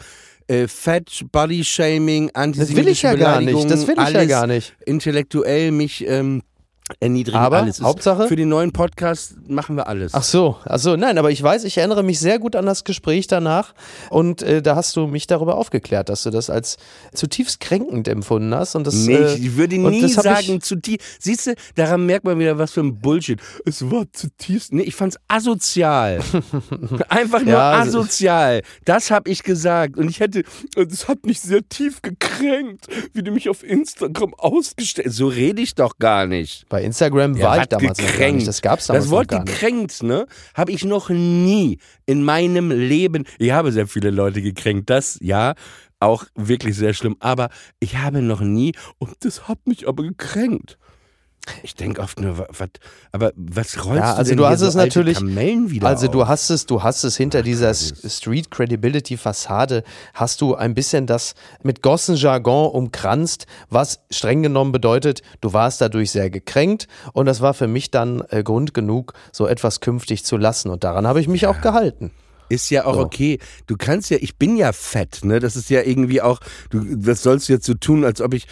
[0.49, 4.25] Äh, Fat, Body Shaming, antisemitische Das will ich ja gar nicht, das will ich ja
[4.25, 4.75] gar nicht.
[4.85, 6.43] Intellektuell mich ähm,
[7.01, 7.79] erniedrigen, Aber alles.
[7.79, 10.13] Ist- Hauptsache- Für den neuen Podcast machen wir alles.
[10.15, 12.85] Ach so, ach so, nein, aber ich weiß, ich erinnere mich sehr gut an das
[12.85, 13.73] Gespräch danach
[14.11, 16.77] und äh, da hast du mich darüber aufgeklärt, dass du das als
[17.15, 18.95] zutiefst kränkend empfunden hast und das.
[18.95, 20.99] Nee, äh, ich würde nie sagen, ich- zu tief.
[21.19, 23.41] Siehst du, daran merkt man wieder, was für ein Bullshit.
[23.65, 24.73] Es war zutiefst.
[24.73, 26.21] Nee, ich fand's asozial.
[27.09, 28.63] Einfach nur Ja, also- asozial.
[28.85, 29.97] Das habe ich gesagt.
[29.97, 30.43] Und ich hätte,
[30.75, 35.75] das hat mich sehr tief gekränkt, wie du mich auf Instagram ausgestellt So rede ich
[35.75, 36.67] doch gar nicht.
[36.73, 38.49] Bei Instagram Ja, war ich damals noch gar nicht.
[38.49, 43.25] Das gab's damals Das Wort noch gekränkt, ne, habe ich noch nie in meinem Leben.
[43.39, 45.53] Ich habe sehr viele Leute gekränkt, das ja,
[46.01, 47.17] auch wirklich sehr schlimm.
[47.21, 50.79] Aber ich habe noch nie, und das hat mich aber gekränkt.
[51.65, 52.69] Ich denke oft nur, wa- was,
[53.11, 55.89] aber was rollst Ja, du also denn du hast so es alte natürlich- Kamellen wieder
[55.89, 56.29] Also du auf?
[56.29, 59.83] hast es, du hast es hinter dieser S- Street Credibility Fassade
[60.15, 66.13] hast du ein bisschen das mit Gossenjargon umkranzt, was streng genommen bedeutet, du warst dadurch
[66.13, 70.37] sehr gekränkt und das war für mich dann äh, Grund genug, so etwas künftig zu
[70.37, 72.13] lassen und daran habe ich mich auch gehalten.
[72.53, 73.01] Ist ja auch So.
[73.01, 73.39] okay.
[73.67, 75.41] Du kannst ja, ich bin ja fett, ne?
[75.41, 76.39] Das ist ja irgendwie auch,
[76.71, 78.47] du, was sollst du jetzt so tun, als ob ich,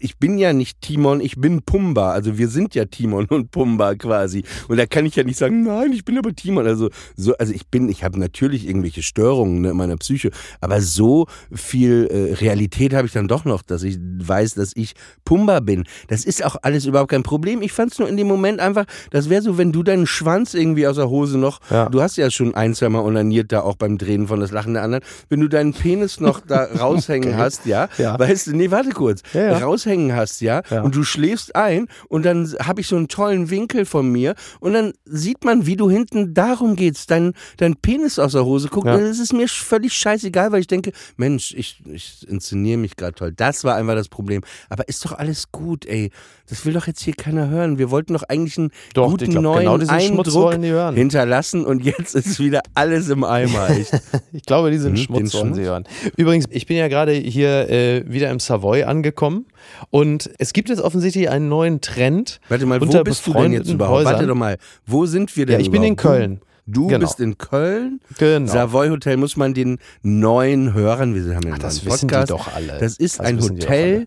[0.00, 2.12] ich bin ja nicht Timon, ich bin Pumba.
[2.12, 4.44] Also wir sind ja Timon und Pumba quasi.
[4.68, 6.66] Und da kann ich ja nicht sagen, nein, ich bin aber Timon.
[6.66, 10.80] Also, so, also ich bin, ich habe natürlich irgendwelche Störungen ne, in meiner Psyche, aber
[10.80, 15.60] so viel äh, Realität habe ich dann doch noch, dass ich weiß, dass ich Pumba
[15.60, 15.84] bin.
[16.08, 17.60] Das ist auch alles überhaupt kein Problem.
[17.62, 20.54] Ich fand es nur in dem Moment einfach, das wäre so, wenn du deinen Schwanz
[20.54, 21.88] irgendwie aus der Hose noch, Ja.
[21.88, 24.74] du hast ja schon ein, zwei Mal onaniert da auch beim Drehen von das Lachen
[24.74, 28.18] der anderen, wenn du deinen Penis noch da raushängen hast, ja, Ja.
[28.18, 29.58] weißt du, nee, warte kurz, Ja, ja.
[29.58, 33.84] raushängen hast, ja, und du schläfst ein und dann habe ich so einen tollen Winkel
[33.84, 38.32] von mir und dann sieht man, wie du hinten, darum geht's, dein, dein Penis aus
[38.32, 38.94] der Hose guckt Ja.
[38.94, 43.14] und es ist mir völlig scheißegal, weil ich denke, Mensch, ich, ich inszeniere mich gerade
[43.14, 43.32] toll.
[43.36, 44.42] Das war einfach das Problem.
[44.68, 46.10] Aber ist doch alles gut, ey.
[46.48, 47.78] Das will doch jetzt hier keiner hören.
[47.78, 50.52] Wir wollten doch eigentlich einen Doch, guten glaub, neuen genau diesen Schmutz Eindruck
[50.94, 53.70] hinterlassen und jetzt ist wieder alles im Eimer.
[53.70, 53.88] Ich,
[54.32, 55.32] Ich glaube, Schmutz.
[55.32, 55.84] Sie hören.
[56.16, 59.46] Übrigens, ich bin ja gerade hier äh, wieder im Savoy angekommen
[59.90, 62.40] und es gibt jetzt offensichtlich einen neuen Trend.
[62.48, 63.98] warte mal, wo bist du denn jetzt überhaupt?
[64.00, 64.12] Häusern.
[64.14, 64.56] Warte doch mal.
[64.86, 66.16] Wo sind wir denn Ja, ich bin in überhaupt?
[66.18, 66.40] Köln.
[66.66, 67.00] Du Genau.
[67.00, 68.00] bist in Köln.
[68.18, 68.50] Genau.
[68.52, 72.12] Savoy Hotel muss man den neuen Hörern, wir haben ja einen das neuen wissen die
[72.14, 72.30] Podcast.
[72.30, 72.78] doch alle.
[72.78, 74.06] Das ist Das ein die Hotel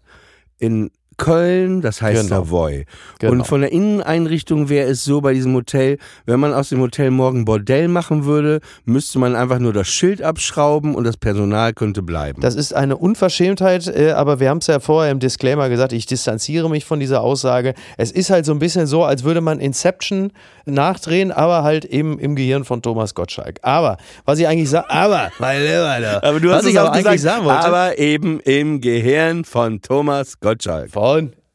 [0.57, 2.43] in Köln, das heißt Genau.
[2.43, 2.85] Savoy.
[3.19, 3.31] Genau.
[3.33, 7.11] Und von der Inneneinrichtung wäre es so bei diesem Hotel, wenn man aus dem Hotel
[7.11, 12.01] morgen Bordell machen würde, müsste man einfach nur das Schild abschrauben und das Personal könnte
[12.01, 12.41] bleiben.
[12.41, 16.05] Das ist eine Unverschämtheit, äh, aber wir haben es ja vorher im Disclaimer gesagt, ich
[16.05, 17.73] distanziere mich von dieser Aussage.
[17.97, 20.31] Es ist halt so ein bisschen so, als würde man Inception
[20.65, 23.59] nachdrehen, aber halt eben im Gehirn von Thomas Gottschalk.
[23.61, 26.77] Aber, was ich eigentlich sage, aber, mein Lieber, da, aber du was hast ich es
[26.77, 30.91] aber auch eigentlich gesagt, sagen wollte, aber eben im Gehirn von Thomas Gottschalk.
[30.91, 31.04] von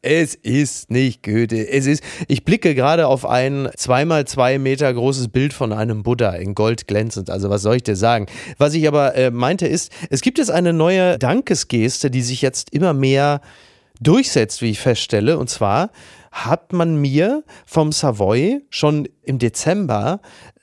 [0.02, 1.68] es ist nicht Goethe.
[1.68, 6.30] Es ist, ich blicke gerade auf ein zweimal zwei Meter großes Bild von einem Buddha
[6.30, 7.28] in Gold glänzend.
[7.28, 8.26] Also was soll ich dir sagen?
[8.56, 12.72] Was ich aber äh, meinte ist, es gibt jetzt eine neue Dankesgeste, die sich jetzt
[12.72, 13.42] immer mehr
[14.00, 15.36] durchsetzt, wie ich feststelle.
[15.36, 15.90] Und zwar
[16.32, 20.20] hat man mir vom Savoy schon im Dezember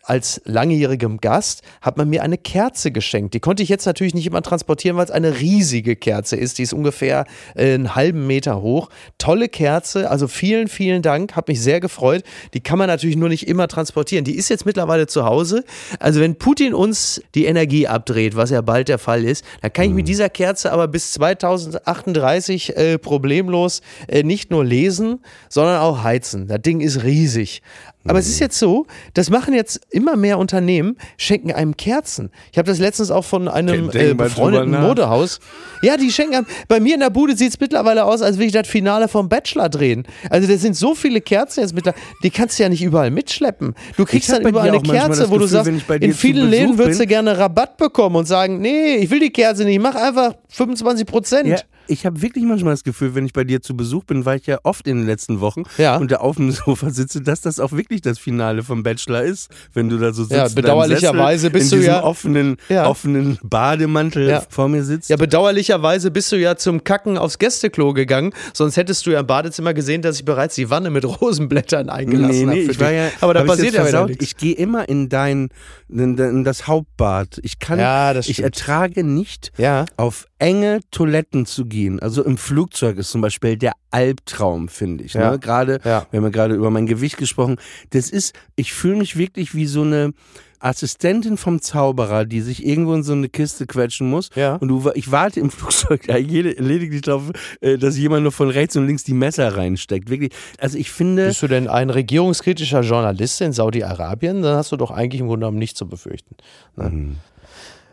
[0.07, 3.33] als langjährigem Gast hat man mir eine Kerze geschenkt.
[3.33, 6.57] Die konnte ich jetzt natürlich nicht immer transportieren, weil es eine riesige Kerze ist.
[6.57, 8.89] Die ist ungefähr äh, einen halben Meter hoch.
[9.17, 11.35] Tolle Kerze, also vielen, vielen Dank.
[11.35, 12.23] Hat mich sehr gefreut.
[12.53, 14.23] Die kann man natürlich nur nicht immer transportieren.
[14.23, 15.65] Die ist jetzt mittlerweile zu Hause.
[15.99, 19.85] Also wenn Putin uns die Energie abdreht, was ja bald der Fall ist, dann kann
[19.85, 26.03] ich mit dieser Kerze aber bis 2038 äh, problemlos äh, nicht nur lesen, sondern auch
[26.03, 26.47] heizen.
[26.47, 27.61] Das Ding ist riesig.
[28.09, 32.29] Aber es ist jetzt so, das machen jetzt immer mehr Unternehmen, schenken einem Kerzen.
[32.51, 34.79] Ich habe das letztens auch von einem äh, befreundeten.
[34.79, 35.39] Modehaus.
[35.81, 36.45] Ja, die schenken einem.
[36.67, 39.27] Bei mir in der Bude sieht es mittlerweile aus, als würde ich das Finale vom
[39.27, 40.03] Bachelor drehen.
[40.29, 43.73] Also das sind so viele Kerzen jetzt mittlerweile, die kannst du ja nicht überall mitschleppen.
[43.97, 46.99] Du kriegst dann überall eine Kerze, das wo du Gefühl, sagst, in vielen Läden würdest
[46.99, 51.07] du gerne Rabatt bekommen und sagen, nee, ich will die Kerze nicht, mach einfach 25
[51.07, 51.49] Prozent.
[51.49, 54.35] Ja, ich habe wirklich manchmal das Gefühl, wenn ich bei dir zu Besuch bin, war
[54.35, 55.97] ich ja oft in den letzten Wochen Ja.
[55.97, 59.49] und da auf dem Sofa sitze, dass das auch wirklich das Finale vom Bachelor ist,
[59.73, 60.35] wenn du da so sitzt.
[60.35, 62.87] Ja, bedauerlicherweise bist in du ja- offenen, Ja.
[62.87, 64.43] offenen Bademantel Ja.
[64.49, 65.09] vor mir sitzt.
[65.09, 69.27] Ja, bedauerlicherweise bist du ja zum Kacken aufs Gästeklo gegangen, sonst hättest du ja im
[69.27, 72.93] Badezimmer gesehen, dass ich bereits die Wanne mit Rosenblättern eingelassen Nee, nee, habe.
[72.95, 74.23] ja, Aber da passiert ja wieder nichts.
[74.23, 75.49] Ich gehe immer in dein,
[75.89, 77.39] in, in das Hauptbad.
[77.43, 79.85] Ich kann, Ja, das ich ertrage nicht, Ja.
[79.97, 81.99] auf enge Toiletten zu gehen.
[81.99, 85.13] Also im Flugzeug ist zum Beispiel der Albtraum, finde ich.
[85.13, 85.31] Ja.
[85.31, 85.39] Ne?
[85.39, 86.05] Gerade, Ja.
[86.11, 87.57] wir haben ja gerade über mein Gewicht gesprochen.
[87.91, 90.13] Das ist, ich fühle mich wirklich wie so eine,
[90.59, 94.29] Assistentin vom Zauberer, die sich irgendwo in so eine Kiste quetschen muss.
[94.35, 94.55] Ja.
[94.55, 98.87] Und du, ich warte im Flugzeug lediglich darauf, äh, dass jemand nur von rechts und
[98.87, 100.09] links die Messer reinsteckt.
[100.09, 100.31] Wirklich.
[100.59, 101.27] Also ich finde.
[101.27, 104.41] Bist du denn ein regierungskritischer Journalist in Saudi-Arabien?
[104.41, 106.35] Dann hast du doch eigentlich im Grunde genommen nichts zu befürchten.
[106.75, 106.89] Ne?
[106.89, 107.15] Mhm.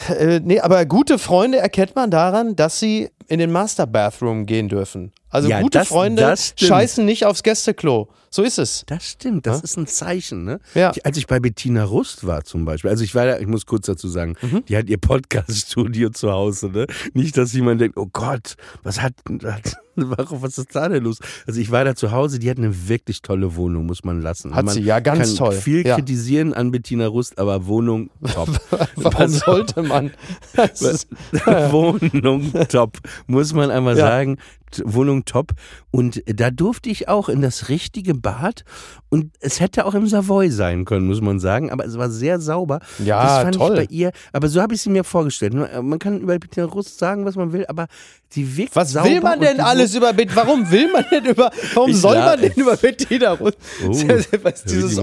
[0.09, 4.69] Äh, nee, aber gute Freunde erkennt man daran, dass sie in den Master Bathroom gehen
[4.69, 5.13] dürfen.
[5.31, 8.09] Also Ja, gute das- Freunde das scheißen nicht aufs Gästeklo.
[8.31, 8.85] So ist es.
[8.87, 10.59] Das stimmt, das ist ein Zeichen, ne?
[10.75, 10.91] Ja.
[10.95, 13.65] Ich, als ich bei Bettina Rust war zum Beispiel, also ich war da, ich muss
[13.65, 14.65] kurz dazu sagen, Mhm.
[14.67, 16.87] die hat ihr Podcast-Studio zu Hause, ne?
[17.15, 19.77] Nicht, dass jemand denkt, oh Gott, was hat, hat
[20.17, 21.19] warum, was ist da denn los?
[21.47, 24.55] Also ich war da zu Hause, die hat eine wirklich tolle Wohnung, muss man lassen.
[24.55, 25.53] Hat man sie, ja, ganz kann toll.
[25.53, 25.95] viel Ja.
[25.97, 28.49] kritisieren an Bettina Rust, aber Wohnung top.
[28.97, 30.11] Warum sollte man?
[31.71, 34.07] Wohnung top, muss man einmal Ja.
[34.07, 34.39] sagen.
[34.85, 35.53] Wohnung top.
[35.91, 38.65] Und da durfte ich auch in das richtige Bad.
[39.09, 41.71] Und es hätte auch im Savoy sein können, muss man sagen.
[41.71, 42.81] Aber es war sehr sauber.
[43.05, 43.79] Ja, das fand toll.
[43.81, 44.11] ich bei ihr.
[44.33, 45.55] Aber so habe ich sie mir vorgestellt.
[45.55, 47.87] Man kann über Bettina Rust sagen, was man will, aber
[48.35, 51.51] die wirkt was sauber will man denn alles über Bet- Warum will man denn über
[51.75, 53.57] warum Ich soll man denn über Bettina Rust?
[53.87, 53.91] Oh,
[54.69, 54.97] dieses-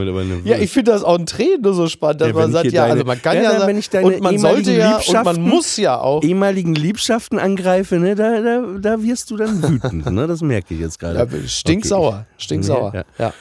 [0.44, 2.82] ja, ich finde das auch ein Tränen nur so spannend, dass Ja, man sagt, ja,
[2.82, 4.98] deine- also man kann Ja, ja, dann, sagen, wenn ich deine und man sollte ja
[4.98, 6.24] und man Liebschaften- muss ja auch.
[6.24, 10.06] ehemaligen Liebschaften angreife, ne, da, da, da wirst du dann wütend.
[10.12, 10.28] Ne?
[10.28, 11.20] Das merke ich jetzt gerade.
[11.20, 12.26] Ja, stinksauer, Okay.
[12.38, 13.06] stinksauer.
[13.18, 13.34] Ja,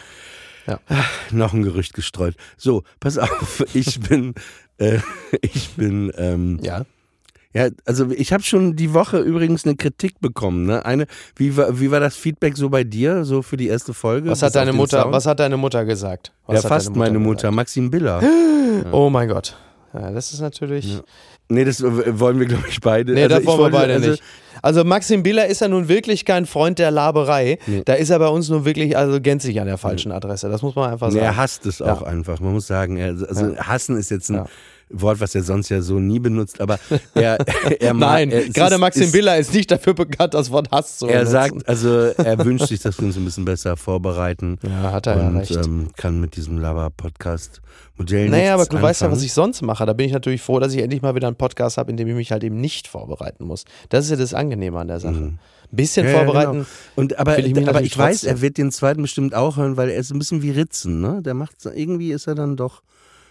[0.66, 0.78] Ja.
[1.32, 2.34] Noch ein Gerücht gestreut.
[2.56, 4.34] So, pass auf, ich bin,
[4.78, 4.98] äh,
[5.40, 6.84] ich bin, ähm, ja.
[7.52, 10.66] ja, also ich habe schon die Woche übrigens eine Kritik bekommen.
[10.66, 10.84] Ne?
[10.86, 11.06] Eine,
[11.36, 14.30] wie war, wie war das Feedback so bei dir, so für die erste Folge?
[14.30, 15.12] Was hat deine Mutter, Sound?
[15.12, 16.32] was hat deine Mutter gesagt?
[16.46, 17.54] Was ja, fast deine meine Mutter, gesagt?
[17.56, 18.22] Maxim Biller.
[18.92, 19.56] Oh mein Gott.
[19.92, 21.00] Ja, das ist natürlich.
[21.50, 23.12] Nee, das wollen wir, glaube ich, beide.
[23.12, 24.22] Nee, Also das wollen wir wollte- beide also, nicht.
[24.62, 27.58] Also Maxim Biller ist ja nun wirklich kein Freund der Laberei.
[27.66, 27.82] Nee.
[27.84, 30.48] Da ist er bei uns nun wirklich also gänzlich an der falschen Adresse.
[30.48, 31.24] Das muss man einfach Nee, sagen.
[31.26, 31.92] er hasst es Ja.
[31.92, 32.40] auch einfach.
[32.40, 34.46] Man muss sagen, also hassen ist jetzt ein Ja.
[34.92, 36.78] Wort, was er sonst ja so nie benutzt, aber
[37.14, 37.38] er,
[37.80, 40.70] er mag- Nein, er, gerade ist- Maxim ist, Biller ist nicht dafür bekannt, das Wort
[40.72, 41.32] Hass zu Er benutzen.
[41.32, 44.58] sagt, also er wünscht sich, dass wir uns ein bisschen besser vorbereiten.
[44.68, 45.56] Ja, hat er ja und recht.
[45.56, 49.86] ähm, kann mit diesem Lava-Podcast-Modell Naja, aber du weißt ja, was ich sonst mache.
[49.86, 52.08] Da bin ich natürlich froh, dass ich endlich mal wieder einen Podcast habe, in dem
[52.08, 53.64] ich mich halt eben nicht vorbereiten muss.
[53.88, 55.14] Das ist ja das Angenehme an der Sache.
[55.14, 55.38] Ein
[55.70, 56.12] bisschen Mhm.
[56.12, 56.52] Ja, ja, vorbereiten.
[56.52, 56.64] genau.
[56.96, 59.96] Und aber, ich aber ich weiß, er wird den zweiten bestimmt auch hören, weil er
[59.98, 61.20] ist ein bisschen wie Ritzen, ne?
[61.22, 62.82] Der macht irgendwie ist er dann doch,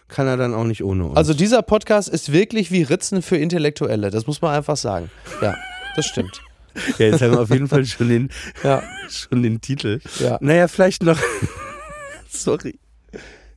[0.10, 1.16] kann er dann auch nicht ohne uns.
[1.18, 4.10] Also dieser Podcast ist wirklich wie Ritzen für Intellektuelle.
[4.10, 5.10] Das muss man einfach sagen.
[5.42, 5.56] Ja,
[5.96, 6.42] das stimmt.
[6.98, 8.30] ja, jetzt haben wir auf jeden Fall schon den,
[8.64, 10.00] Ja, schon den Titel.
[10.20, 10.38] ja.
[10.42, 11.20] Naja, vielleicht noch.
[12.30, 12.80] Sorry.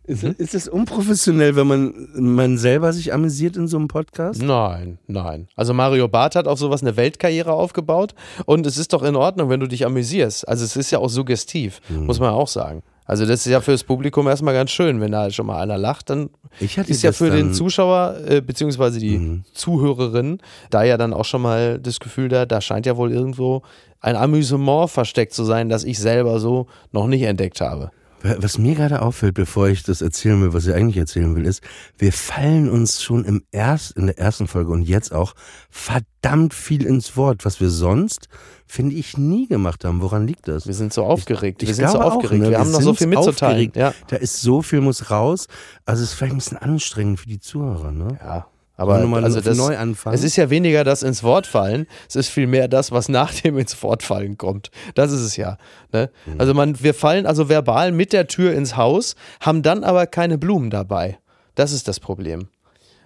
[0.05, 0.35] Ist, Mhm.
[0.39, 4.43] ist es unprofessionell, wenn man, man selber sich amüsiert in so einem Podcast?
[4.43, 5.47] Nein, nein.
[5.55, 8.13] Also Mario Barth hat auf sowas eine Weltkarriere aufgebaut
[8.45, 10.49] und es ist doch in Ordnung, wenn du dich amüsierst.
[10.49, 12.07] Also es ist ja auch suggestiv, Mhm.
[12.07, 12.83] muss man auch sagen.
[13.05, 16.11] Also das ist ja fürs Publikum erstmal ganz schön, wenn da schon mal einer lacht,
[16.11, 19.45] dann Ich hatte ist ja für den Zuschauer äh, beziehungsweise die Mhm.
[19.53, 20.39] Zuhörerin
[20.71, 23.63] da ja dann auch schon mal das Gefühl da, da scheint ja wohl irgendwo
[24.01, 27.91] ein Amüsement versteckt zu sein, das ich selber so noch nicht entdeckt habe.
[28.23, 31.63] Was mir gerade auffällt, bevor ich das erzählen will, was ich eigentlich erzählen will, ist,
[31.99, 35.35] wir fallen uns schon im erst, in der ersten Folge und jetzt auch
[35.71, 38.29] verdammt viel ins Wort, was wir sonst,
[38.67, 40.01] finde ich, nie gemacht haben.
[40.01, 40.67] Woran liegt das?
[40.67, 41.63] Wir sind so aufgeregt.
[41.63, 42.43] Ich wir sind so glaube auch, aufgeregt.
[42.43, 42.47] ne?
[42.47, 43.53] Wir Wir haben noch so viel mitzuteilen.
[43.71, 43.77] aufgeregt.
[43.77, 43.95] Ja.
[44.07, 45.49] Da ist so viel muss raus.
[45.85, 48.19] Also es ist vielleicht ein bisschen anstrengend für die Zuhörer, ne?
[48.21, 48.47] ja.
[48.83, 50.13] Aber Wollen wir mal also das, neu anfangen?
[50.17, 53.57] es ist ja weniger das ins Wort fallen, es ist vielmehr das, was nach dem
[53.57, 54.73] ins Wort fallen kommt.
[54.97, 55.57] Das ist es ja.
[55.93, 56.11] Ne?
[56.27, 56.41] Mhm.
[56.41, 60.37] Also man, wir fallen also verbal mit der Tür ins Haus, haben dann aber keine
[60.37, 61.21] Blumen dabei.
[61.55, 62.49] Das ist das Problem.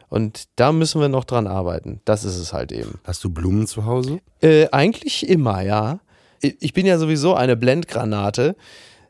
[0.08, 2.00] Und da müssen wir noch dran arbeiten.
[2.06, 2.98] Das ist es halt eben.
[3.04, 4.20] Hast du Blumen zu Hause?
[4.40, 6.00] Äh, eigentlich immer, ja.
[6.40, 8.56] Ich bin ja sowieso eine Blendgranate,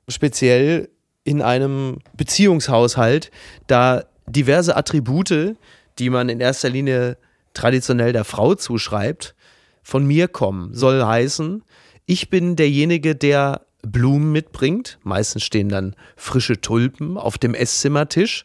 [0.09, 0.89] speziell
[1.23, 3.31] in einem Beziehungshaushalt,
[3.69, 5.57] da diverse Attribute,
[5.99, 7.17] die man in erster Linie
[7.55, 9.35] traditionell der Frau zuschreibt,
[9.83, 10.75] von mir kommen.
[10.75, 11.63] Soll heißen,
[12.07, 14.99] ich bin derjenige, der Blumen mitbringt.
[15.03, 18.45] Meistens stehen dann frische Tulpen auf dem Esszimmertisch.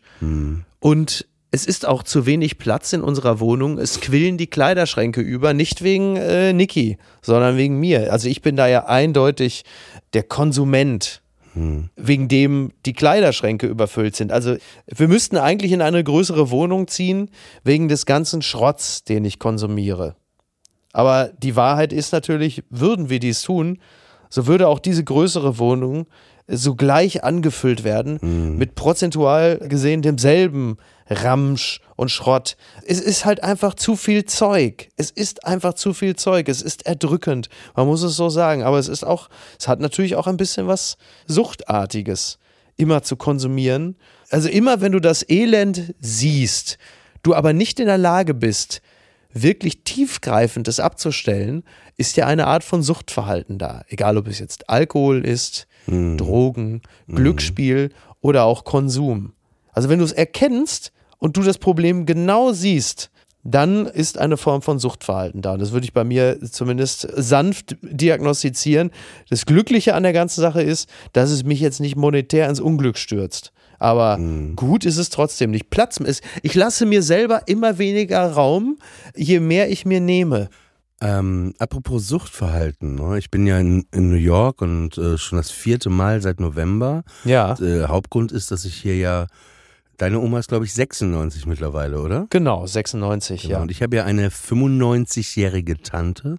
[0.79, 3.77] Und es ist auch zu wenig Platz in unserer Wohnung.
[3.77, 8.11] Es quillen die Kleiderschränke über, nicht wegen äh, Niki, sondern wegen mir.
[8.13, 9.65] Also ich bin da ja eindeutig
[10.13, 11.20] der Konsument,
[11.53, 14.31] wegen dem die Kleiderschränke überfüllt sind.
[14.31, 14.55] Also
[14.87, 17.29] wir müssten eigentlich in eine größere Wohnung ziehen,
[17.63, 20.15] wegen des ganzen Schrotts, den ich konsumiere.
[20.93, 23.79] Aber die Wahrheit ist natürlich, würden wir dies tun,
[24.29, 26.07] so würde auch diese größere Wohnung
[26.47, 30.77] sogleich angefüllt werden mit prozentual gesehen demselben
[31.11, 32.55] Ramsch und Schrott.
[32.85, 34.89] Es ist halt einfach zu viel Zeug.
[34.95, 36.47] Es ist einfach zu viel Zeug.
[36.49, 37.49] Es ist erdrückend.
[37.75, 38.63] Man muss es so sagen.
[38.63, 40.97] Aber es ist auch, es hat natürlich auch ein bisschen was
[41.27, 42.39] Suchtartiges.
[42.77, 43.95] immer zu konsumieren.
[44.29, 46.77] Also immer, wenn du das Elend siehst,
[47.21, 48.81] du aber nicht in der Lage bist,
[49.33, 51.63] wirklich tiefgreifend das abzustellen,
[51.97, 53.83] ist ja eine Art von Suchtverhalten da.
[53.87, 59.33] Egal, ob es jetzt Alkohol ist, Drogen, Glücksspiel oder auch Konsum.
[59.73, 63.11] Also wenn du es erkennst und du das Problem genau siehst,
[63.43, 65.53] dann ist eine Form von Suchtverhalten da.
[65.53, 68.91] Und das würde ich bei mir zumindest sanft diagnostizieren.
[69.29, 72.97] Das Glückliche an der ganzen Sache ist, dass es mich jetzt nicht monetär ins Unglück
[72.97, 73.53] stürzt.
[73.79, 74.19] Aber
[74.55, 75.71] gut ist es trotzdem nicht.
[75.71, 76.23] Platz ist.
[76.43, 78.77] Ich lasse mir selber immer weniger Raum,
[79.15, 80.49] je mehr ich mir nehme.
[81.03, 83.17] Ähm, apropos Suchtverhalten, ne?
[83.17, 87.03] ich bin ja in, in New York und äh, schon das vierte Mal seit November.
[87.25, 87.59] Ja.
[87.59, 89.25] Äh, Hauptgrund ist, dass ich hier ja,
[90.01, 92.25] deine Oma ist glaube ich 96 mittlerweile, oder?
[92.29, 93.53] Genau, 96, Genau.
[93.53, 93.61] ja.
[93.61, 96.37] Und ich habe ja eine 95-jährige Tante,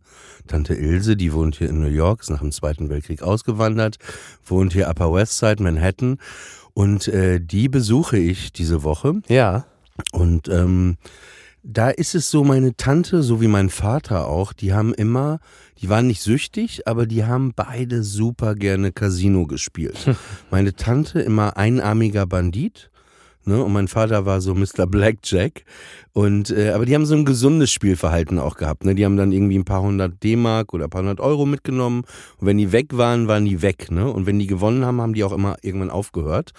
[0.49, 3.97] Tante Ilse, die wohnt hier in New York, ist nach dem Zweiten Weltkrieg ausgewandert,
[4.45, 6.19] wohnt hier Upper West Side, Manhattan.
[6.75, 9.21] Und äh, die besuche ich diese Woche.
[9.29, 9.67] Ja.
[10.11, 10.97] Und ähm,
[11.63, 15.39] da ist es so, meine Tante, so wie mein Vater auch, die haben immer,
[15.81, 20.11] die waren nicht süchtig, aber die haben beide super gerne Casino gespielt.
[20.51, 22.91] meine Tante immer einarmiger Bandit.
[23.45, 24.87] Ne, und mein Vater war so Mr.
[24.87, 25.65] Blackjack.
[26.13, 28.85] Und äh, aber die haben so ein gesundes Spielverhalten auch gehabt.
[28.85, 28.95] Ne?
[28.95, 32.03] Die haben dann irgendwie ein paar hundert D-Mark oder ein paar hundert Euro mitgenommen.
[32.39, 33.91] Und wenn die weg waren, waren die weg.
[33.91, 34.09] Ne?
[34.11, 36.53] Und wenn die gewonnen haben, haben die auch immer irgendwann aufgehört.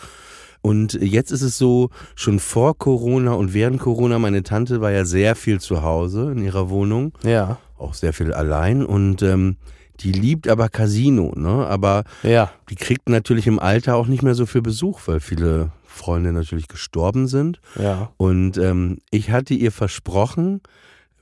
[0.62, 5.04] Und jetzt ist es so, schon vor Corona und während Corona, meine Tante war ja
[5.04, 7.58] sehr viel zu Hause in ihrer Wohnung, Ja.
[7.78, 9.58] auch sehr viel allein und ähm,
[10.00, 11.68] die liebt aber Casino, ne?
[11.68, 12.50] Aber Ja.
[12.70, 16.68] die kriegt natürlich im Alter auch nicht mehr so viel Besuch, weil viele Freunde natürlich
[16.68, 17.60] gestorben sind.
[17.80, 18.12] Ja.
[18.18, 20.62] Und ähm, ich hatte ihr versprochen,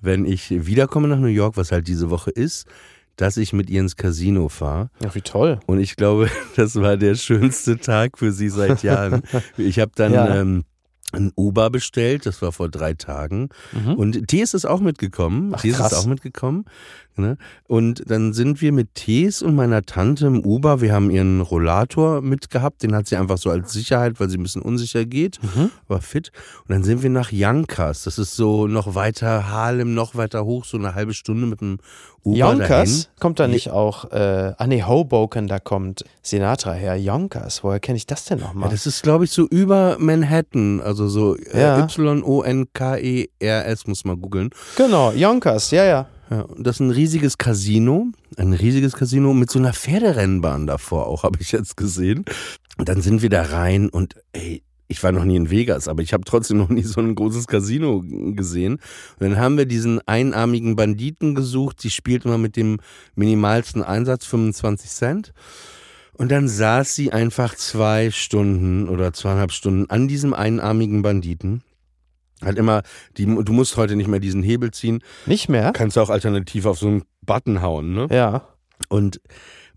[0.01, 2.65] wenn ich wiederkomme nach New York, was halt diese Woche ist,
[3.17, 4.89] dass ich mit ihr ins Casino fahre.
[5.03, 5.59] Ja, wie toll.
[5.67, 9.21] Und ich glaube, das war der schönste Tag für sie seit Jahren.
[9.57, 10.35] Ich habe dann Ja.
[10.41, 10.63] ähm,
[11.13, 13.49] ein Uber bestellt, das war vor drei Tagen.
[13.97, 15.47] Und Tees ist auch mitgekommen.
[15.49, 15.55] Mhm.
[15.55, 15.91] Ach, krass.
[15.91, 16.63] ist auch mitgekommen.
[17.17, 17.37] Ne?
[17.67, 20.79] Und dann sind wir mit Tees und meiner Tante im Uber.
[20.81, 22.83] Wir haben ihren Rollator mitgehabt.
[22.83, 25.71] Den hat sie einfach so als Sicherheit, weil sie ein bisschen unsicher geht, Mhm.
[25.87, 26.31] war fit.
[26.67, 28.03] Und dann sind wir nach Yonkers.
[28.03, 31.79] Das ist so noch weiter Harlem, noch weiter hoch, so eine halbe Stunde mit dem
[32.23, 32.67] Uber Yonkers?
[32.69, 33.05] dahin.
[33.19, 36.95] Kommt da nicht auch, äh, ah nee, Hoboken, da kommt Sinatra her.
[36.95, 38.69] Yonkers, woher kenne ich das denn Ja, nochmal?
[38.69, 41.79] das ist, glaube ich, so über Manhattan, also so äh, Ja.
[42.71, 44.49] Y-O-N-K-E-R-S, muss man googeln.
[44.75, 46.05] genau, Yonkers, ja, ja.
[46.31, 51.23] Ja, das ist ein riesiges Casino, ein riesiges Casino mit so einer Pferderennbahn davor auch,
[51.23, 52.23] habe ich jetzt gesehen.
[52.77, 56.01] Und dann sind wir da rein und ey, ich war noch nie in Vegas, aber
[56.01, 58.73] ich habe trotzdem noch nie so ein großes Casino gesehen.
[58.73, 62.79] Und dann haben wir diesen einarmigen Banditen gesucht, die spielt immer mit dem
[63.15, 65.33] minimalsten Einsatz, 25 Cent.
[66.13, 71.63] Und dann saß sie einfach zwei Stunden oder zweieinhalb Stunden an diesem einarmigen Banditen.
[72.43, 72.81] Hat immer,
[73.17, 75.71] die, du musst heute nicht mehr diesen Hebel ziehen, Nicht mehr?
[75.73, 78.07] kannst du auch alternativ auf so einen Button hauen, ne?
[78.11, 78.47] Ja.
[78.89, 79.21] Und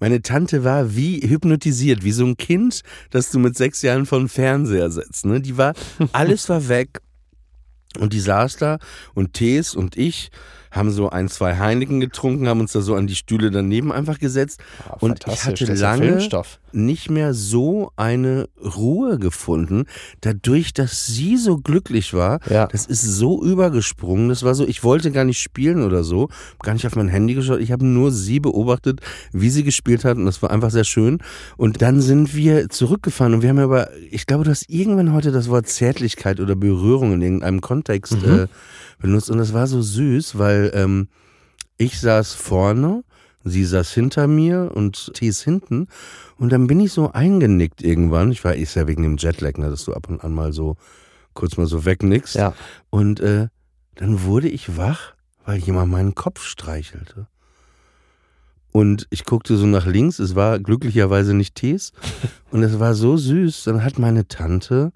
[0.01, 4.29] meine Tante war wie hypnotisiert, wie so ein Kind, das du mit sechs Jahren den
[4.29, 5.41] Fernseher setzt, ne?
[5.41, 5.75] Die war,
[6.13, 7.01] alles war weg.
[8.01, 8.79] Und die saß da
[9.15, 10.31] und Tees und ich
[10.75, 14.19] haben so ein, zwei Heineken getrunken, haben uns da so an die Stühle daneben einfach
[14.19, 14.61] gesetzt.
[14.89, 16.29] Ah, und ich hatte ja lange
[16.73, 19.85] nicht mehr so eine Ruhe gefunden,
[20.21, 22.41] dadurch, dass sie so glücklich war.
[22.51, 22.67] Ja.
[22.67, 24.29] Das ist so übergesprungen.
[24.29, 26.29] Das war so, ich wollte gar nicht spielen oder so,
[26.61, 27.61] gar nicht auf mein Handy geschaut.
[27.61, 29.01] Ich habe nur sie beobachtet,
[29.33, 31.19] wie sie gespielt hat und das war einfach sehr schön.
[31.57, 35.31] Und dann sind wir zurückgefahren und wir haben aber, ich glaube, du hast irgendwann heute
[35.31, 38.49] das Wort Zärtlichkeit oder Berührung in irgendeinem Kontext äh,
[38.99, 41.09] benutzt und das war so süß, weil ähm,
[41.77, 43.05] ich saß vorne,
[43.45, 45.89] sie saß hinter mir und T ist hinten.
[46.39, 48.33] Und dann bin ich so eingenickt irgendwann.
[48.33, 50.77] Ich war, ist ja wegen dem Jetlag, ne, dass du ab und an mal so
[51.35, 52.37] kurz mal so wegnickst.
[52.37, 52.55] Ja.
[52.91, 53.49] Und äh,
[53.97, 57.27] dann wurde ich wach, weil jemand meinen Kopf streichelte.
[58.73, 61.93] Und ich guckte so nach links, es war glücklicherweise nicht Tees.
[62.51, 63.65] Und es war so süß.
[63.65, 64.93] Dann hat meine Tante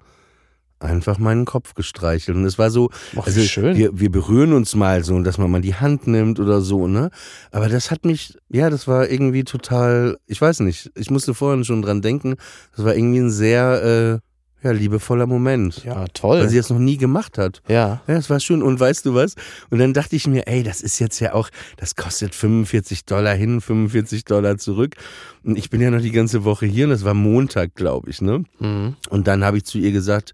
[0.79, 2.37] einfach meinen Kopf gestreichelt.
[2.37, 3.75] Und es war so, wie also schön.
[3.75, 7.09] Wir, wir berühren uns mal so, dass man mal die Hand nimmt oder so, ne?
[7.51, 11.65] Aber das hat mich, ja, das war irgendwie total, ich weiß nicht, ich musste vorhin
[11.65, 12.35] schon dran denken,
[12.75, 14.29] das war irgendwie ein sehr, äh,
[14.61, 15.85] ja, liebevoller Moment.
[15.85, 16.41] Ja, toll.
[16.41, 17.61] Weil sie das noch nie gemacht hat.
[17.67, 18.01] ja.
[18.07, 18.61] Ja, das war schön.
[18.61, 19.35] Und weißt du was?
[19.69, 23.35] Und dann dachte ich mir, ey, das ist jetzt ja auch, das kostet 45 Dollar
[23.35, 24.95] hin, 45 Dollar zurück.
[25.43, 28.21] Und ich bin ja noch die ganze Woche hier und das war Montag, glaube ich,
[28.21, 28.43] ne?
[28.59, 28.95] Mhm.
[29.09, 30.33] Und dann habe ich zu ihr gesagt,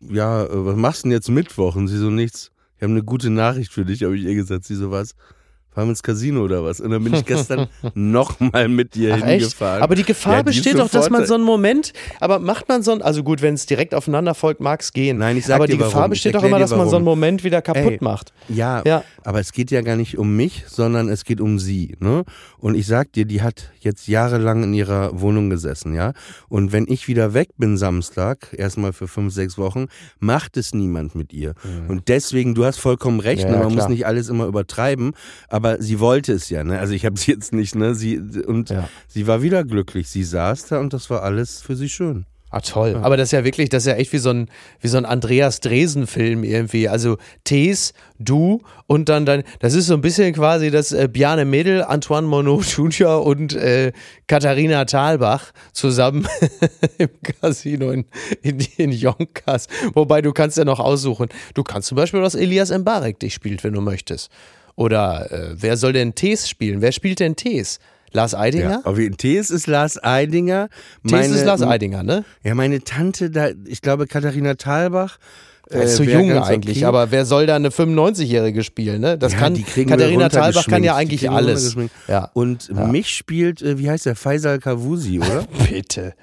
[0.00, 1.76] ja, äh, was machst du denn jetzt Mittwoch?
[1.76, 2.52] Und sie so, nichts.
[2.76, 4.64] Ich habe eine gute Nachricht für dich, habe ich ihr gesagt.
[4.64, 5.14] Sie so, was?
[5.76, 6.80] Fahren wir ins Casino oder was?
[6.80, 9.26] Und dann bin ich gestern nochmal mit dir Ach, echt?
[9.42, 9.82] hingefahren.
[9.82, 12.82] Aber die Gefahr Ja, die besteht doch, dass man so einen Moment, aber macht man
[12.82, 15.18] so einen, also gut, wenn es direkt aufeinander folgt, mag es gehen.
[15.18, 16.12] Nein, ich sag aber dir die Gefahr warum.
[16.12, 17.04] Ich besteht doch immer, dass man so einen.
[17.04, 18.32] Moment wieder kaputt Ey, macht.
[18.48, 19.04] Ja, Ja.
[19.22, 21.94] aber es geht ja gar nicht um mich, sondern es geht um sie.
[22.00, 22.24] Ne?
[22.58, 26.14] Und ich sag dir, die hat jetzt jahrelang in ihrer Wohnung gesessen, ja.
[26.48, 29.86] Und wenn ich wieder weg bin Samstag, erstmal für fünf, sechs Wochen,
[30.20, 31.54] macht es niemand mit ihr.
[31.88, 33.56] Und deswegen, du hast vollkommen recht, Ja, ne?
[33.56, 33.84] ja, man klar.
[33.84, 35.12] muss nicht alles immer übertreiben,
[35.48, 36.78] aber sie wollte es ja, ne?
[36.78, 37.94] Also ich habe sie jetzt nicht, ne?
[37.94, 38.88] Sie und Ja.
[39.08, 40.08] sie war wieder glücklich.
[40.08, 42.26] Sie saß da und das war alles für sie schön.
[42.48, 42.94] Ah, toll.
[43.02, 44.48] Aber das ist ja wirklich, das ist ja echt wie so ein,
[44.80, 46.88] wie so ein Andreas Dresen-Film irgendwie.
[46.88, 51.44] Also Tees, du und dann dein, das ist so ein bisschen quasi das äh, Bjarne
[51.44, 53.26] Mädel, Antoine Monod Jr.
[53.26, 53.92] und äh,
[54.28, 56.26] Katharina Thalbach zusammen
[56.98, 57.08] im
[57.40, 58.04] Casino in,
[58.42, 59.66] in, in Yonkers.
[59.92, 61.28] Wobei du kannst ja noch aussuchen.
[61.54, 64.30] Du kannst zum Beispiel, dass Elias Mbarek dich spielt, wenn du möchtest.
[64.76, 66.80] Oder äh, wer soll denn Tees spielen?
[66.80, 67.80] Wer spielt denn Tees?
[68.12, 68.82] Lars Eidinger?
[68.84, 70.68] Auf jeden Tees ist Lars Eidinger.
[71.06, 72.24] Tees ist Lars Eidinger, ne?
[72.44, 75.18] Ja, meine Tante, da, ich glaube Katharina Thalbach.
[75.68, 76.86] Er ist äh, so wär jung ganz eigentlich, okay.
[76.86, 79.18] aber wer soll da eine 95-Jährige spielen, ne?
[79.18, 81.76] Das Ja, kann Katharina Thalbach kann ja eigentlich alles.
[82.06, 82.30] Ja.
[82.34, 85.44] Und mich spielt, äh, wie heißt der, Faisal Kavusi, oder?
[85.70, 86.14] Bitte.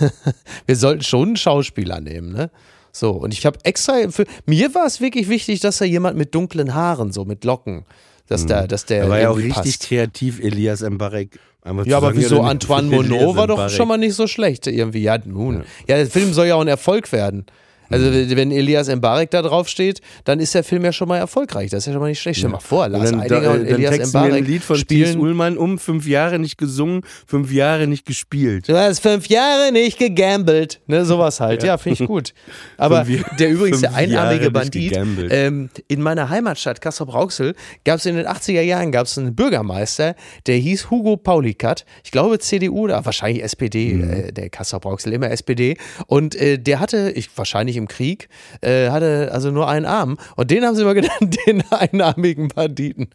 [0.66, 2.50] wir sollten schon einen Schauspieler nehmen, ne?
[2.96, 6.34] So, und ich habe extra für mir war es wirklich wichtig, dass da jemand mit
[6.34, 7.84] dunklen Haaren, so mit Locken,
[8.26, 9.82] dass da, dass der Er war ja auch richtig passt.
[9.82, 11.38] kreativ, Elias Mbarek.
[11.84, 15.02] Ja, aber wieso Antoine Monod war doch schon mal nicht so schlecht irgendwie.
[15.02, 15.64] Ja, nun.
[15.86, 17.44] Ja, der Film soll ja auch ein Erfolg werden.
[17.90, 21.70] Also wenn Elias Mbarek da drauf steht, dann ist der Film ja schon mal erfolgreich.
[21.70, 22.38] Das ist ja schon mal nicht schlecht.
[22.38, 24.62] Stell dir mal vor, Und Lars dann, Eidinger da, und äh, Elias Mbarek ein Lied
[24.62, 28.68] von Thies spielen Ullmann um, fünf Jahre nicht gesungen, fünf Jahre nicht gespielt.
[28.68, 30.80] Du hast fünf Jahre nicht gegambelt.
[30.86, 31.62] Ne, sowas halt.
[31.62, 32.34] Ja, finde ich gut.
[32.76, 34.96] Aber Fünf der übrigens, der einarmige Bandit,
[35.30, 40.14] ähm, in meiner Heimatstadt Kassel-Brauxel gab es in den 80er Jahren gab's einen Bürgermeister,
[40.46, 41.84] der hieß Hugo Paulikat.
[42.04, 44.10] Ich glaube CDU oder wahrscheinlich SPD, Mhm.
[44.10, 45.76] äh, der Kassel-Brauxel, immer SPD.
[46.06, 48.28] Und äh, der hatte, ich, wahrscheinlich im Krieg,
[48.60, 50.16] äh, hatte also nur einen Arm.
[50.36, 53.08] Und den haben sie immer genannt, den einarmigen Banditen.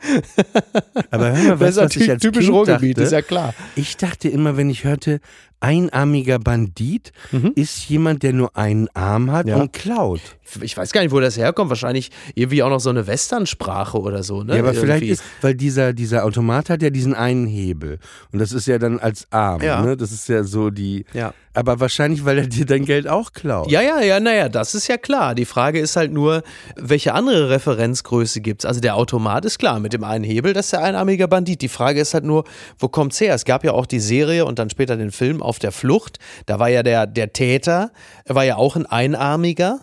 [1.11, 3.05] Aber hör mal, Das weißt, ist was ich natürlich als typisch kind Ruhrgebiet, dachte?
[3.05, 3.53] ist ja klar.
[3.75, 5.19] Ich dachte immer, wenn ich hörte,
[5.63, 7.11] einarmiger Bandit
[7.53, 9.49] ist jemand, der nur einen Arm hat Mhm.
[9.51, 9.57] Ja.
[9.57, 10.21] und klaut.
[10.61, 11.69] ich weiß gar nicht, wo das herkommt.
[11.69, 14.55] Wahrscheinlich irgendwie auch noch so eine Westernsprache oder so, ne?
[14.55, 15.13] Ja, aber vielleicht Irgendwie.
[15.13, 17.99] ist, weil dieser, dieser Automat hat ja diesen einen Hebel.
[18.33, 19.81] Und das ist ja dann als Arm, Ja.
[19.83, 19.95] ne?
[19.95, 21.05] Das ist ja so die.
[21.13, 21.33] Ja.
[21.53, 23.69] Aber wahrscheinlich, weil er dir dein Geld auch klaut.
[23.69, 25.35] Ja, ja, ja, naja, das ist ja klar.
[25.35, 26.43] Die Frage ist halt nur,
[26.75, 28.65] welche andere Referenzgröße gibt's?
[28.65, 31.61] Also der Automat ist klar, mit dem einen Hebel, das ist der einarmige Bandit.
[31.61, 32.43] Die Frage ist halt nur,
[32.77, 33.33] wo kommt's her?
[33.33, 36.19] Es gab ja auch die Serie und dann später den Film Auf der Flucht.
[36.45, 37.91] Da war ja der, der Täter,
[38.27, 39.79] war ja auch ein Einarmiger.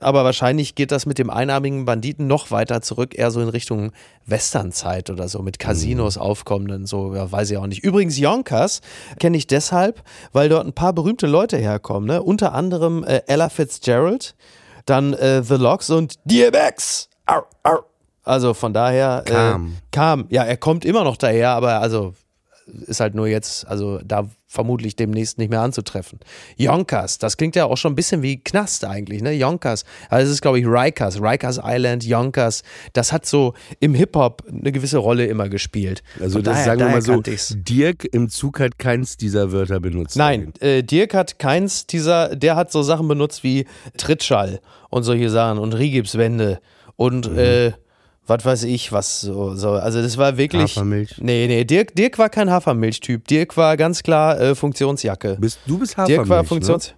[0.00, 3.92] Aber wahrscheinlich geht das mit dem einarmigen Banditen noch weiter zurück, eher so in Richtung
[4.26, 7.84] Westernzeit oder so, mit Casinos aufkommenden, so, ja, weiß ich auch nicht.
[7.84, 8.80] Übrigens, Yonkers
[9.18, 10.02] kenne ich deshalb,
[10.32, 12.22] weil dort ein paar berühmte Leute herkommen, ne?
[12.22, 14.34] Unter anderem äh, Ella Fitzgerald,
[14.86, 17.08] dann äh, The Logs und DMX.
[17.26, 17.78] Au, au.
[18.24, 19.22] Also von daher.
[19.26, 19.66] Kam.
[19.66, 20.26] Äh, kam.
[20.30, 22.14] Ja, er kommt immer noch daher, aber also
[22.86, 26.18] ist halt nur jetzt, also da vermutlich demnächst nicht mehr anzutreffen.
[26.56, 29.32] Yonkers, das klingt ja auch schon ein bisschen wie Knast eigentlich, ne?
[29.32, 29.84] Yonkers.
[30.10, 32.62] Also es ist, glaube ich, Rikers, Rikers Island, Yonkers.
[32.92, 36.02] Das hat so im Hip-Hop eine gewisse Rolle immer gespielt.
[36.20, 37.22] Also das daher- sagen wir mal so.
[37.22, 40.16] Dirk im Zug hat keins dieser Wörter benutzt.
[40.16, 43.66] Nein, äh, Dirk hat keins dieser, der hat so Sachen benutzt wie
[43.96, 44.60] Trittschall
[44.90, 46.60] und solche Sachen und Rigipswände
[46.96, 47.38] und Mhm.
[47.38, 47.72] äh,
[48.26, 49.70] was weiß ich, was so, so.
[49.72, 50.76] Also das war wirklich.
[50.76, 51.16] Hafermilch.
[51.18, 53.26] Nee, nee, Dirk, Dirk war kein Hafermilch-Typ.
[53.26, 55.36] Dirk war ganz klar äh, Funktionsjacke.
[55.40, 56.94] Bist, du bist Hafermilch, Dirk war Funktions.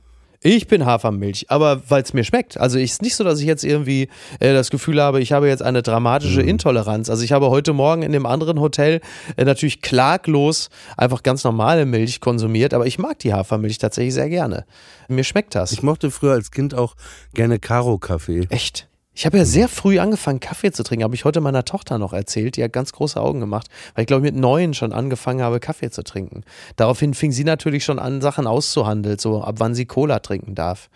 [0.47, 2.61] Ich bin Hafermilch, aber weil es mir schmeckt.
[2.61, 4.09] Also ist nicht so, dass ich jetzt irgendwie
[4.41, 6.49] äh, das Gefühl habe, ich habe jetzt eine dramatische Mhm.
[6.49, 7.09] Intoleranz.
[7.09, 9.01] Also ich habe heute Morgen in dem anderen Hotel
[9.39, 10.69] äh, natürlich klaglos
[10.99, 14.67] einfach ganz normale Milch konsumiert, aber ich mag die Hafermilch tatsächlich sehr gerne.
[15.09, 15.73] Mir schmeckt das.
[15.73, 16.95] Ich mochte früher als Kind auch
[17.33, 18.47] gerne Karo-Kaffee.
[18.51, 18.87] Echt?
[19.17, 21.05] Ich habe ja sehr früh angefangen, Kaffee zu trinken.
[21.05, 22.57] Habe ich heute meiner Tochter noch erzählt.
[22.57, 25.91] Die hat ganz große Augen gemacht, weil ich glaube, mit neun schon angefangen habe, Kaffee
[25.91, 26.43] zu trinken.
[26.75, 30.91] Daraufhin fing sie natürlich schon an, Sachen auszuhandeln, so ab wann sie Cola trinken darf.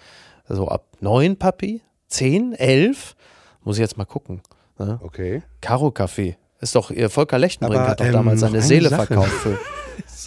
[0.48, 1.80] Also ab neun, Papi?
[2.08, 2.54] Zehn?
[2.54, 3.14] Elf?
[3.62, 4.40] Muss ich jetzt mal gucken.
[4.78, 4.98] Ne?
[5.02, 5.42] Okay.
[5.60, 6.36] Karo-Kaffee.
[6.60, 9.06] Ist doch, ihr Volker Lechtenbrink Aber, hat doch ähm, damals seine eine Seele Sache.
[9.06, 9.58] verkauft für.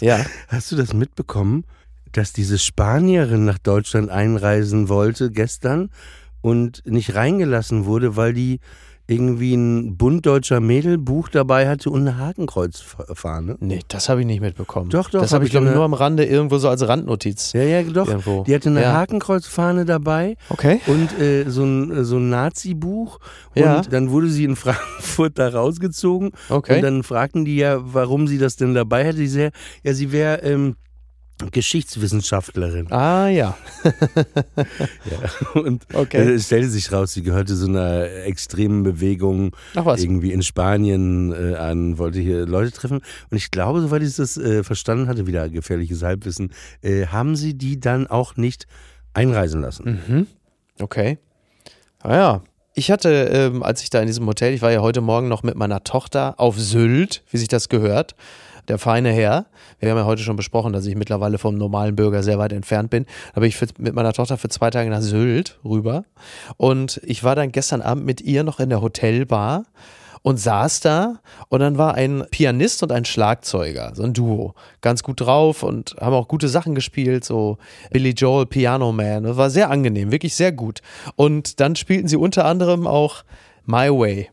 [0.04, 0.24] ja.
[0.48, 1.64] Hast du das mitbekommen,
[2.12, 5.90] dass diese Spanierin nach Deutschland einreisen wollte gestern
[6.42, 8.60] und nicht reingelassen wurde, weil die
[9.08, 13.56] irgendwie ein Bund deutscher Mädelbuch dabei hatte und eine Hakenkreuzfahne.
[13.60, 14.90] Nee, das habe ich nicht mitbekommen.
[14.90, 16.86] Doch, doch, Das hab habe ich, ich glaube ich, nur am Rande irgendwo so als
[16.86, 17.52] Randnotiz.
[17.52, 18.08] Ja, ja, doch.
[18.08, 18.44] Irgendwo.
[18.44, 18.92] Die hatte eine Ja.
[18.94, 20.80] Hakenkreuzfahne dabei Okay.
[20.86, 23.18] und äh, so ein, so ein Nazi-Buch.
[23.54, 23.80] Und Ja.
[23.82, 26.30] dann wurde sie in Frankfurt da rausgezogen.
[26.48, 26.76] Okay.
[26.76, 29.26] Und dann fragten die ja, warum sie das denn dabei hätte.
[29.26, 29.48] Sie,
[29.82, 30.76] ja, sie wäre ähm,
[31.50, 32.92] Geschichtswissenschaftlerin.
[32.92, 33.56] ah ja.
[35.54, 36.34] Und Okay.
[36.34, 39.54] es stellte sich raus, sie gehörte so einer extremen Bewegung
[40.02, 42.98] irgendwie in Spanien äh, an, wollte hier Leute treffen.
[43.30, 47.54] Und ich glaube, soweit ich das äh, verstanden hatte, wieder gefährliches Halbwissen, äh, haben sie
[47.54, 48.66] die dann auch nicht
[49.14, 50.00] einreisen lassen.
[50.08, 50.26] Mhm.
[50.80, 51.18] Okay.
[52.00, 52.42] Ah ja.
[52.74, 55.42] Ich hatte, ähm, als ich da in diesem Hotel, ich war ja heute Morgen noch
[55.42, 58.14] mit meiner Tochter auf Sylt, wie sich das gehört.
[58.68, 59.46] Der feine Herr.
[59.80, 62.90] Wir haben ja heute schon besprochen, dass ich mittlerweile vom normalen Bürger sehr weit entfernt
[62.90, 63.06] bin.
[63.34, 66.04] Da bin ich für, mit meiner Tochter für zwei Tage nach Sylt rüber.
[66.56, 69.64] Und ich war dann gestern Abend mit ihr noch in der Hotelbar
[70.22, 75.02] und saß da und dann war ein Pianist und ein Schlagzeuger, so ein Duo, ganz
[75.02, 77.58] gut drauf und haben auch gute Sachen gespielt, so
[77.90, 80.80] Billy Joel, Piano Man, das war sehr angenehm, wirklich sehr gut.
[81.16, 83.24] Und dann spielten sie unter anderem auch
[83.64, 84.30] My Way.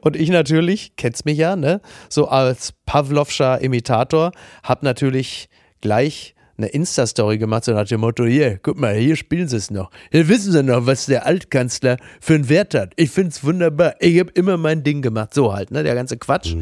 [0.00, 5.48] Und ich natürlich, kennst mich ja, ne, so als Pavlovscher Imitator, hab natürlich
[5.80, 9.70] gleich eine Insta-Story gemacht, so nach dem Motto, hier, guck mal, hier spielen sie es
[9.70, 9.90] noch.
[10.10, 12.92] Hier wissen sie noch, was der Altkanzler für einen Wert hat.
[12.96, 13.94] Ich find's wunderbar.
[14.00, 15.34] Ich hab immer mein Ding gemacht.
[15.34, 16.56] So halt, ne, der ganze Quatsch.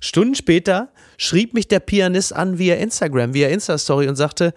[0.00, 4.52] Stunden später schrieb mich der Pianist an via Instagram, via Insta-Story und sagte,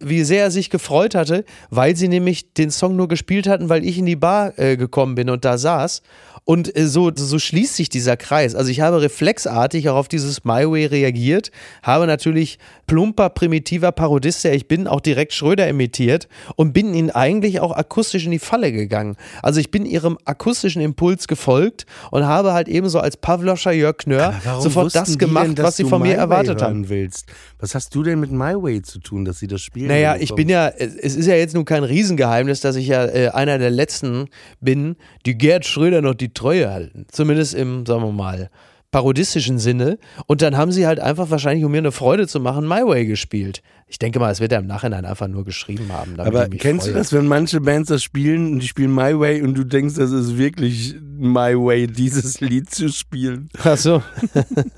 [0.00, 3.84] wie sehr er sich gefreut hatte, weil sie nämlich den Song nur gespielt hatten, weil
[3.84, 6.02] ich in die Bar äh, gekommen bin und da saß.
[6.50, 8.54] Und äh, so, so schließt sich dieser Kreis.
[8.54, 11.50] Also ich habe reflexartig auch auf dieses My Way reagiert,
[11.82, 16.26] habe natürlich plumper, primitiver Parodist, der ich bin, auch direkt Schröder imitiert
[16.56, 19.16] und bin ihnen eigentlich auch akustisch in die Falle gegangen.
[19.42, 24.32] Also ich bin ihrem akustischen Impuls gefolgt und habe halt ebenso als Pavloscher Jörg Knör
[24.58, 26.88] sofort das gemacht, denn, was sie von mir erwartet haben.
[26.88, 27.26] willst?
[27.58, 29.88] Was hast du denn mit My Way zu tun, dass sie das spielen?
[29.88, 33.04] Naja, ich bin ja, es es ist ja jetzt nun kein Riesengeheimnis, dass ich ja
[33.04, 34.28] äh, einer der letzten
[34.62, 34.96] bin,
[35.26, 37.06] die Gerd Schröder noch die Treue halten.
[37.10, 38.50] Zumindest im, sagen wir mal,
[38.90, 39.98] parodistischen Sinne.
[40.26, 43.06] Und dann haben sie halt einfach wahrscheinlich, um mir eine Freude zu machen, My Way
[43.06, 43.62] gespielt.
[43.86, 46.18] Ich denke mal, es wird er im Nachhinein einfach nur geschrieben haben.
[46.20, 46.94] Aber kennst freue.
[46.94, 49.96] du das, wenn manche Bands das spielen und die spielen My Way und du denkst,
[49.96, 53.48] das ist wirklich My Way, dieses Lied zu spielen?
[53.62, 54.02] Ach so.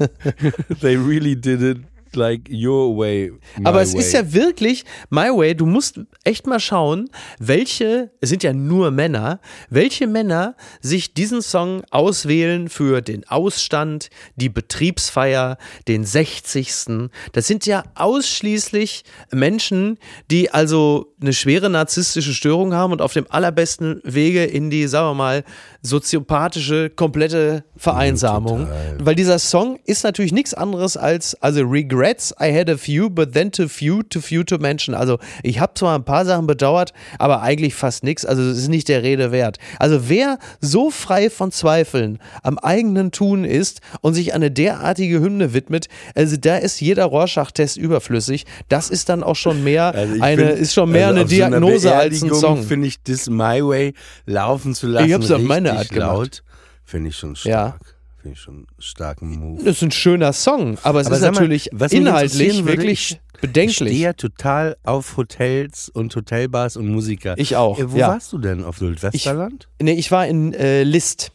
[0.81, 1.79] They really did it
[2.17, 3.33] like your way.
[3.65, 4.01] Aber es way.
[4.01, 7.09] ist ja wirklich, My Way, du musst echt mal schauen,
[7.39, 14.11] welche, es sind ja nur Männer, welche Männer sich diesen Song auswählen für den Ausstand,
[14.37, 15.59] die Betriebsfeier,
[15.89, 17.11] den 60.
[17.33, 19.99] Das sind ja ausschließlich Menschen,
[20.31, 25.09] die also eine schwere narzisstische Störung haben und auf dem allerbesten Wege in die, sagen
[25.09, 25.45] wir mal,
[25.83, 28.69] soziopathische, komplette Vereinsamung.
[28.99, 33.33] Weil dieser Song ist natürlich nichts anderes als, also Regrets, I had a few, but
[33.33, 34.95] then too few, too few to mention.
[34.95, 38.27] Also ich habe zwar ein paar Sachen bedauert, aber eigentlich fast nichts.
[38.27, 39.59] Also es ist nicht der Rede wert.
[39.79, 45.55] Also wer so frei von Zweifeln am eigenen Tun ist und sich eine derartige Hymne
[45.55, 48.45] widmet, also da ist jeder Rorschach-Test überflüssig.
[48.69, 51.31] Das ist dann auch schon mehr Also eine, find, ist schon mehr also eine auf
[51.31, 52.63] so Diagnose als ein Song.
[52.63, 53.95] Finde ich das My Way
[54.27, 55.07] laufen zu lassen.
[55.07, 55.91] Ich hab's auf richtig meine Gemacht.
[55.91, 56.43] laut,
[56.85, 57.97] Finde ich schon stark.
[58.21, 59.65] Finde ich schon starken Move.
[59.65, 63.21] Das ist ein schöner Song, aber es Aber ist mal, natürlich mich inhaltlich wirklich ich-
[63.35, 63.77] Ich bedenklich.
[63.77, 67.35] stehe ja total auf Hotels und Hotelbars und Musiker.
[67.39, 68.09] Ich auch, Äh, wo ja.
[68.09, 68.63] warst du denn?
[68.65, 69.69] Auf Südwesterland?
[69.81, 71.33] Nee, ich war in äh, List.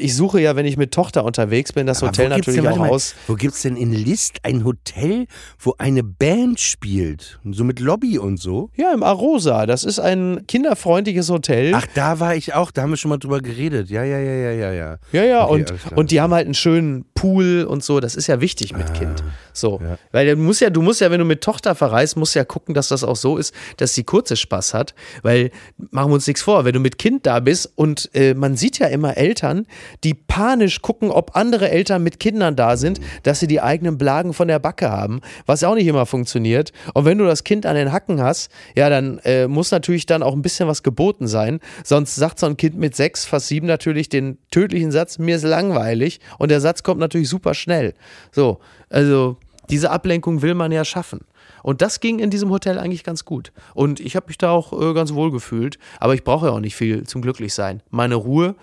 [0.00, 2.76] Ich suche ja, wenn ich mit Tochter unterwegs bin, das Aber Hotel natürlich denn, auch
[2.76, 3.16] mal, aus.
[3.26, 5.26] Wo gibt's denn in List ein Hotel,
[5.58, 7.40] wo eine Band spielt?
[7.50, 8.70] So mit Lobby und so?
[8.76, 9.66] Ja, im Arosa.
[9.66, 11.72] Das ist ein kinderfreundliches Hotel.
[11.74, 13.90] Ach, da war ich auch, da haben wir schon mal drüber geredet.
[13.90, 14.96] Ja, ja, ja, ja, ja, ja.
[15.10, 17.98] ja, ja, Okay, und, und die haben halt einen schönen Pool und so.
[17.98, 19.24] Das ist ja wichtig mit Kind.
[19.52, 19.80] So.
[19.82, 19.98] ja.
[20.12, 22.74] Weil du musst ja, du musst ja, wenn du mit Tochter verreist, musst ja gucken,
[22.74, 24.94] dass das auch so ist, dass sie kurze Spaß hat.
[25.22, 25.50] Weil,
[25.90, 28.78] machen wir uns nichts vor, wenn du mit Kind da bist und äh, man sieht
[28.78, 29.66] ja immer Eltern,
[30.04, 34.32] die panisch gucken, ob andere Eltern mit Kindern da sind, dass sie die eigenen Blagen
[34.32, 36.72] von der Backe haben, was auch nicht immer funktioniert.
[36.94, 40.22] Und wenn du das Kind an den Hacken hast, ja, dann äh, muss natürlich dann
[40.22, 41.58] auch ein bisschen was geboten sein.
[41.82, 45.44] Sonst sagt so ein Kind mit sechs, fast sieben natürlich den tödlichen Satz, mir ist
[45.44, 46.20] langweilig.
[46.38, 47.94] Und der Satz kommt natürlich super schnell.
[48.32, 49.36] So, also
[49.70, 51.20] diese Ablenkung will man ja schaffen.
[51.62, 53.52] Und das ging in diesem Hotel eigentlich ganz gut.
[53.74, 55.78] Und ich habe mich da auch äh, ganz wohl gefühlt.
[55.98, 57.82] Aber ich brauche ja auch nicht viel zum Glücklichsein.
[57.90, 58.54] Meine Ruhe,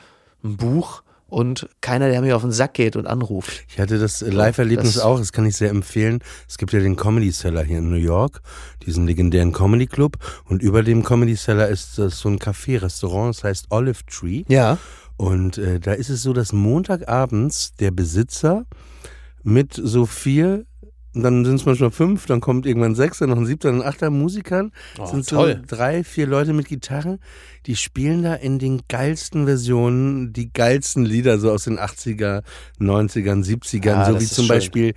[0.44, 3.66] ein Buch und keiner, der mir auf den Sack geht und anruft.
[3.68, 6.20] Ich hatte das äh, Live-Erlebnis auch, das kann ich sehr empfehlen.
[6.48, 8.42] Es gibt ja den Comedy Cellar hier in New York,
[8.86, 10.18] diesen legendären Comedy Club.
[10.46, 14.44] Und über dem Comedy Cellar ist das so ein Café, Restaurant, das heißt Olive Tree.
[14.48, 14.78] Ja.
[15.18, 18.66] Und äh, da ist es so, dass Montagabends der Besitzer
[19.44, 20.66] mit so vier,
[21.14, 23.88] dann sind es manchmal fünf, dann kommt irgendwann sechs, dann noch ein siebter, dann ein
[23.88, 25.62] achter Musikern, Oh, sind toll.
[25.70, 27.20] so drei, vier Leute mit Gitarren,
[27.66, 32.42] die spielen da in den geilsten Versionen, die geilsten Lieder so aus den 80er,
[32.80, 34.56] 90ern, 70ern, Ah, so wie zum schön.
[34.56, 34.94] Beispiel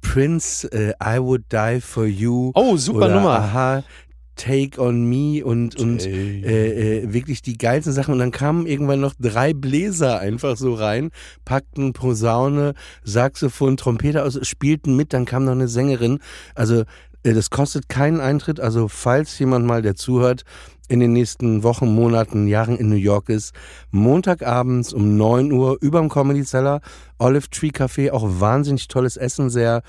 [0.00, 2.50] Prince, äh, I Would Die For You.
[2.54, 3.38] Oh, super Nummer.
[3.38, 3.84] Aha,
[4.40, 8.12] Take On Me und, und äh, äh, wirklich die geilsten Sachen.
[8.12, 11.10] Und dann kamen irgendwann noch drei Bläser einfach so rein,
[11.44, 12.72] packten Posaune,
[13.04, 16.20] Saxophon, Trompete aus, spielten mit, dann kam noch eine Sängerin.
[16.54, 16.84] Also
[17.22, 18.60] äh, das kostet keinen Eintritt.
[18.60, 20.44] Also falls jemand mal, der zuhört,
[20.88, 23.54] in den nächsten Wochen, Monaten, Jahren in New York ist,
[23.90, 26.80] Montagabends um 9 Uhr überm Comedy Cellar,
[27.18, 29.82] Olive Tree Café, auch wahnsinnig tolles Essen, sehr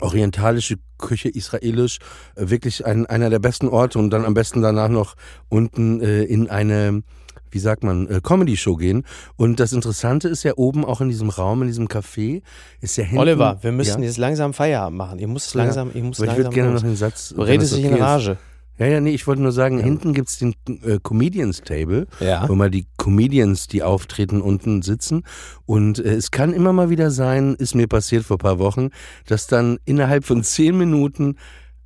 [0.00, 1.98] orientalische Küche, israelisch,
[2.34, 5.14] äh, wirklich ein, einer der besten Orte und dann am besten danach noch
[5.48, 7.02] unten äh, in eine,
[7.50, 9.04] wie sagt man, äh, Comedy-Show gehen.
[9.36, 12.42] Und das Interessante ist ja oben auch in diesem Raum, in diesem Café,
[12.80, 13.18] ist ja hinten...
[13.18, 15.18] Oliver, wir müssen ja, jetzt langsam Feierabend machen.
[15.18, 15.62] Ihr müsst Ja.
[15.62, 17.34] langsam, ich muss aber ich langsam würde gerne noch den Satz...
[17.34, 18.38] Du redest dich in okay ist.
[18.78, 20.54] Ja, ja, nee, ich wollte nur sagen, hinten gibt's den
[20.84, 22.48] äh, Comedians Table, Ja.
[22.48, 25.24] wo mal die Comedians, die auftreten, unten sitzen.
[25.66, 28.90] Und äh, es kann immer mal wieder sein, ist mir passiert vor ein paar Wochen,
[29.26, 31.36] dass dann innerhalb von zehn Minuten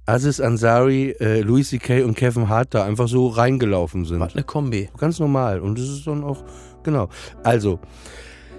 [0.05, 2.03] Aziz Ansari, äh, Louis C.K.
[2.03, 4.19] und Kevin Hart da einfach so reingelaufen sind.
[4.21, 4.89] Was eine Kombi.
[4.99, 5.61] Ganz normal.
[5.61, 6.43] Und das ist dann auch,
[6.83, 7.09] genau.
[7.45, 7.79] Also,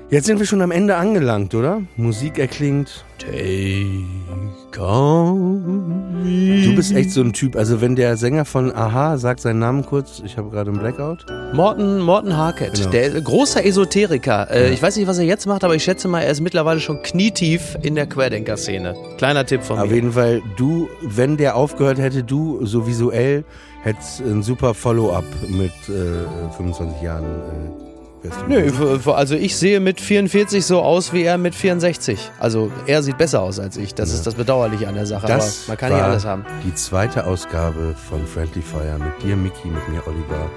[0.10, 1.82] jetzt sind wir schon am Ende angelangt, oder?
[1.98, 3.04] Musik erklingt.
[3.20, 6.64] Take on me.
[6.64, 7.56] Du bist echt so ein Typ.
[7.56, 11.26] Also, wenn der Sänger von Aha sagt seinen Namen kurz, ich habe gerade einen Blackout.
[11.54, 12.90] Morten, Morten Harkett, Genau.
[12.90, 14.50] der großer Esoteriker.
[14.52, 16.80] Äh, Ich weiß nicht, was er jetzt macht, aber ich schätze mal, er ist mittlerweile
[16.80, 18.96] schon knietief in der Querdenker-Szene.
[19.18, 19.96] Kleiner Tipp von Auf mir.
[19.96, 23.44] jeden Fall, du, wenn der aufgehört hätte, du so visuell
[23.84, 27.24] hättest ein super Follow-up mit äh, 25 Jahren.
[27.26, 27.93] Äh,
[28.24, 32.32] wärst du Nö, also ich sehe mit 44 so aus wie er mit 64.
[32.40, 33.94] Also er sieht besser aus als ich.
[33.94, 35.28] Das ist das Bedauerliche an der Sache.
[35.28, 36.46] Das aber man kann war nicht alles haben.
[36.66, 40.50] die zweite Ausgabe von Friendly Fire mit dir, Mickey, mit mir, Oliver.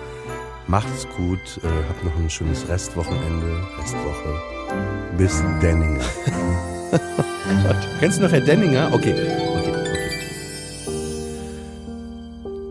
[0.68, 3.46] Macht's gut, äh, habt noch ein schönes Restwochenende,
[3.78, 4.42] Restwoche.
[5.16, 6.04] Bis Denninger.
[8.00, 8.90] Kennst du noch Herr Denninger?
[8.92, 9.14] Okay,
[9.58, 9.65] okay.